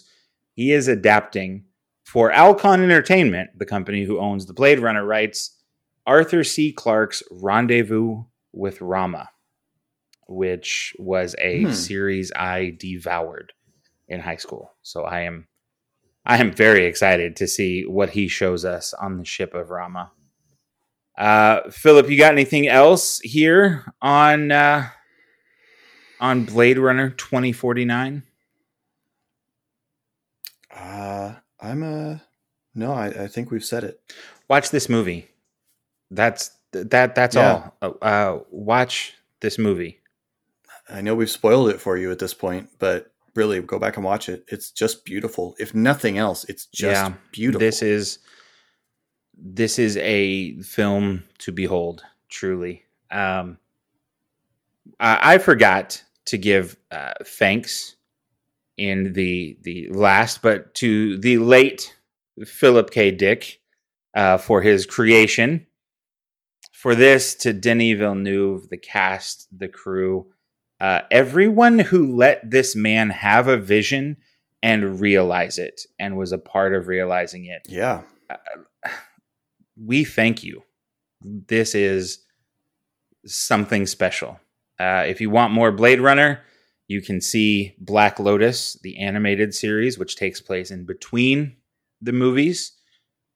[0.53, 1.65] He is adapting
[2.03, 5.51] for Alcon Entertainment, the company who owns the Blade Runner rights,
[6.07, 6.71] Arthur C.
[6.71, 9.29] Clarke's Rendezvous with Rama,
[10.27, 11.71] which was a Hmm.
[11.71, 13.53] series I devoured
[14.07, 14.71] in high school.
[14.81, 15.47] So I am
[16.25, 20.11] I am very excited to see what he shows us on the ship of Rama.
[21.17, 24.89] Uh, Philip, you got anything else here on uh,
[26.19, 28.23] on Blade Runner twenty forty nine?
[30.75, 32.21] uh, I'm a
[32.73, 32.91] no.
[32.93, 33.99] I, I think we've said it.
[34.49, 35.27] Watch this movie.
[36.11, 37.15] That's that.
[37.15, 37.69] That's Yeah.
[37.81, 37.97] all.
[38.01, 39.99] Uh, watch this movie.
[40.89, 44.05] I know we've spoiled it for you at this point, but really, go back and
[44.05, 44.45] watch it.
[44.47, 45.55] It's just beautiful.
[45.59, 47.59] If nothing else, it's just Yeah, beautiful.
[47.59, 48.19] This is
[49.37, 52.03] this is a film to behold.
[52.29, 53.57] Truly, um,
[54.99, 57.95] I, I forgot to give uh, thanks
[58.77, 61.95] in the the last, but to the late
[62.45, 63.11] Philip K.
[63.11, 63.61] Dick
[64.15, 65.67] uh, for his creation.
[66.71, 70.27] For this, to Denis Villeneuve, the cast, the crew,
[70.79, 74.17] uh, everyone who let this man have a vision
[74.61, 77.61] and realize it and was a part of realizing it.
[77.69, 78.01] yeah.
[79.77, 80.63] We thank you.
[81.21, 82.19] This is
[83.25, 84.39] something special.
[84.79, 86.41] Uh, if you want more Blade Runner,
[86.87, 91.55] you can see Black Lotus, the animated series, which takes place in between
[92.01, 92.71] the movies.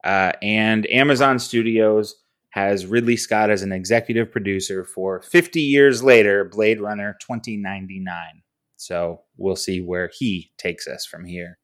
[0.04, 2.16] Uh, and Amazon Studios
[2.52, 8.42] has Ridley Scott as an executive producer for 50 years later, Blade Runner 2099.
[8.78, 11.60] So we'll see where he takes us from here.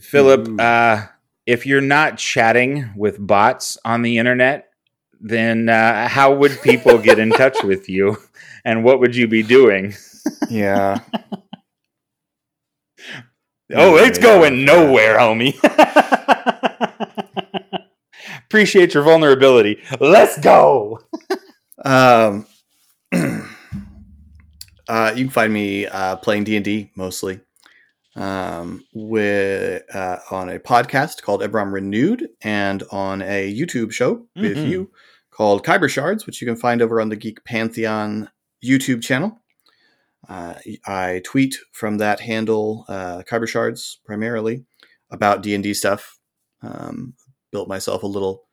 [0.00, 1.06] Philip, uh,
[1.46, 4.68] if you're not chatting with bots on the internet,
[5.20, 8.16] then uh, how would people get in touch with you
[8.64, 9.94] and what would you be doing?
[10.48, 11.00] Yeah.
[13.74, 14.24] Oh, it's Yeah.
[14.24, 15.54] going nowhere, homie.
[18.56, 19.78] Appreciate your vulnerability.
[19.98, 21.00] Let's go.
[21.84, 22.46] Um,
[23.12, 27.40] uh, you can find me uh, playing D and D mostly
[28.14, 34.58] um, with uh, on a podcast called Ebron Renewed and on a YouTube show with
[34.58, 34.68] Mhm.
[34.68, 34.90] you
[35.32, 38.28] called Kyber Shards, which you can find over on the Geek Pantheon
[38.64, 39.40] YouTube channel.
[40.28, 40.54] Uh,
[40.86, 44.64] I tweet from that handle, uh, Kyber Shards, primarily
[45.10, 46.16] about D and D stuff.
[46.62, 47.14] Um,
[47.52, 48.44] built myself a little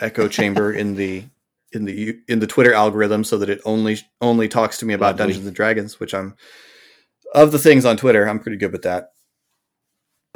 [0.00, 1.24] echo chamber in the
[1.72, 5.16] in the in the Twitter algorithm so that it only only talks to me about
[5.16, 5.32] Lovely.
[5.32, 6.34] Dungeons and Dragons, which I'm
[7.34, 9.12] of the things on Twitter, I'm pretty good with that.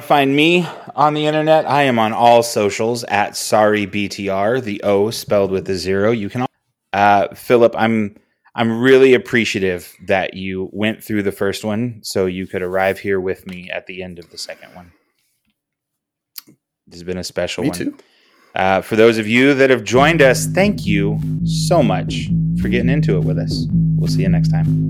[0.01, 1.65] Find me on the internet.
[1.65, 6.11] I am on all socials at sorry BTR, the O spelled with a zero.
[6.11, 6.45] You can
[6.93, 8.15] uh Philip, I'm
[8.55, 13.19] I'm really appreciative that you went through the first one so you could arrive here
[13.19, 14.91] with me at the end of the second one.
[16.87, 17.77] This has been a special Me one.
[17.77, 17.97] too.
[18.55, 22.29] Uh, for those of you that have joined us, thank you so much
[22.61, 23.67] for getting into it with us.
[23.71, 24.87] We'll see you next time.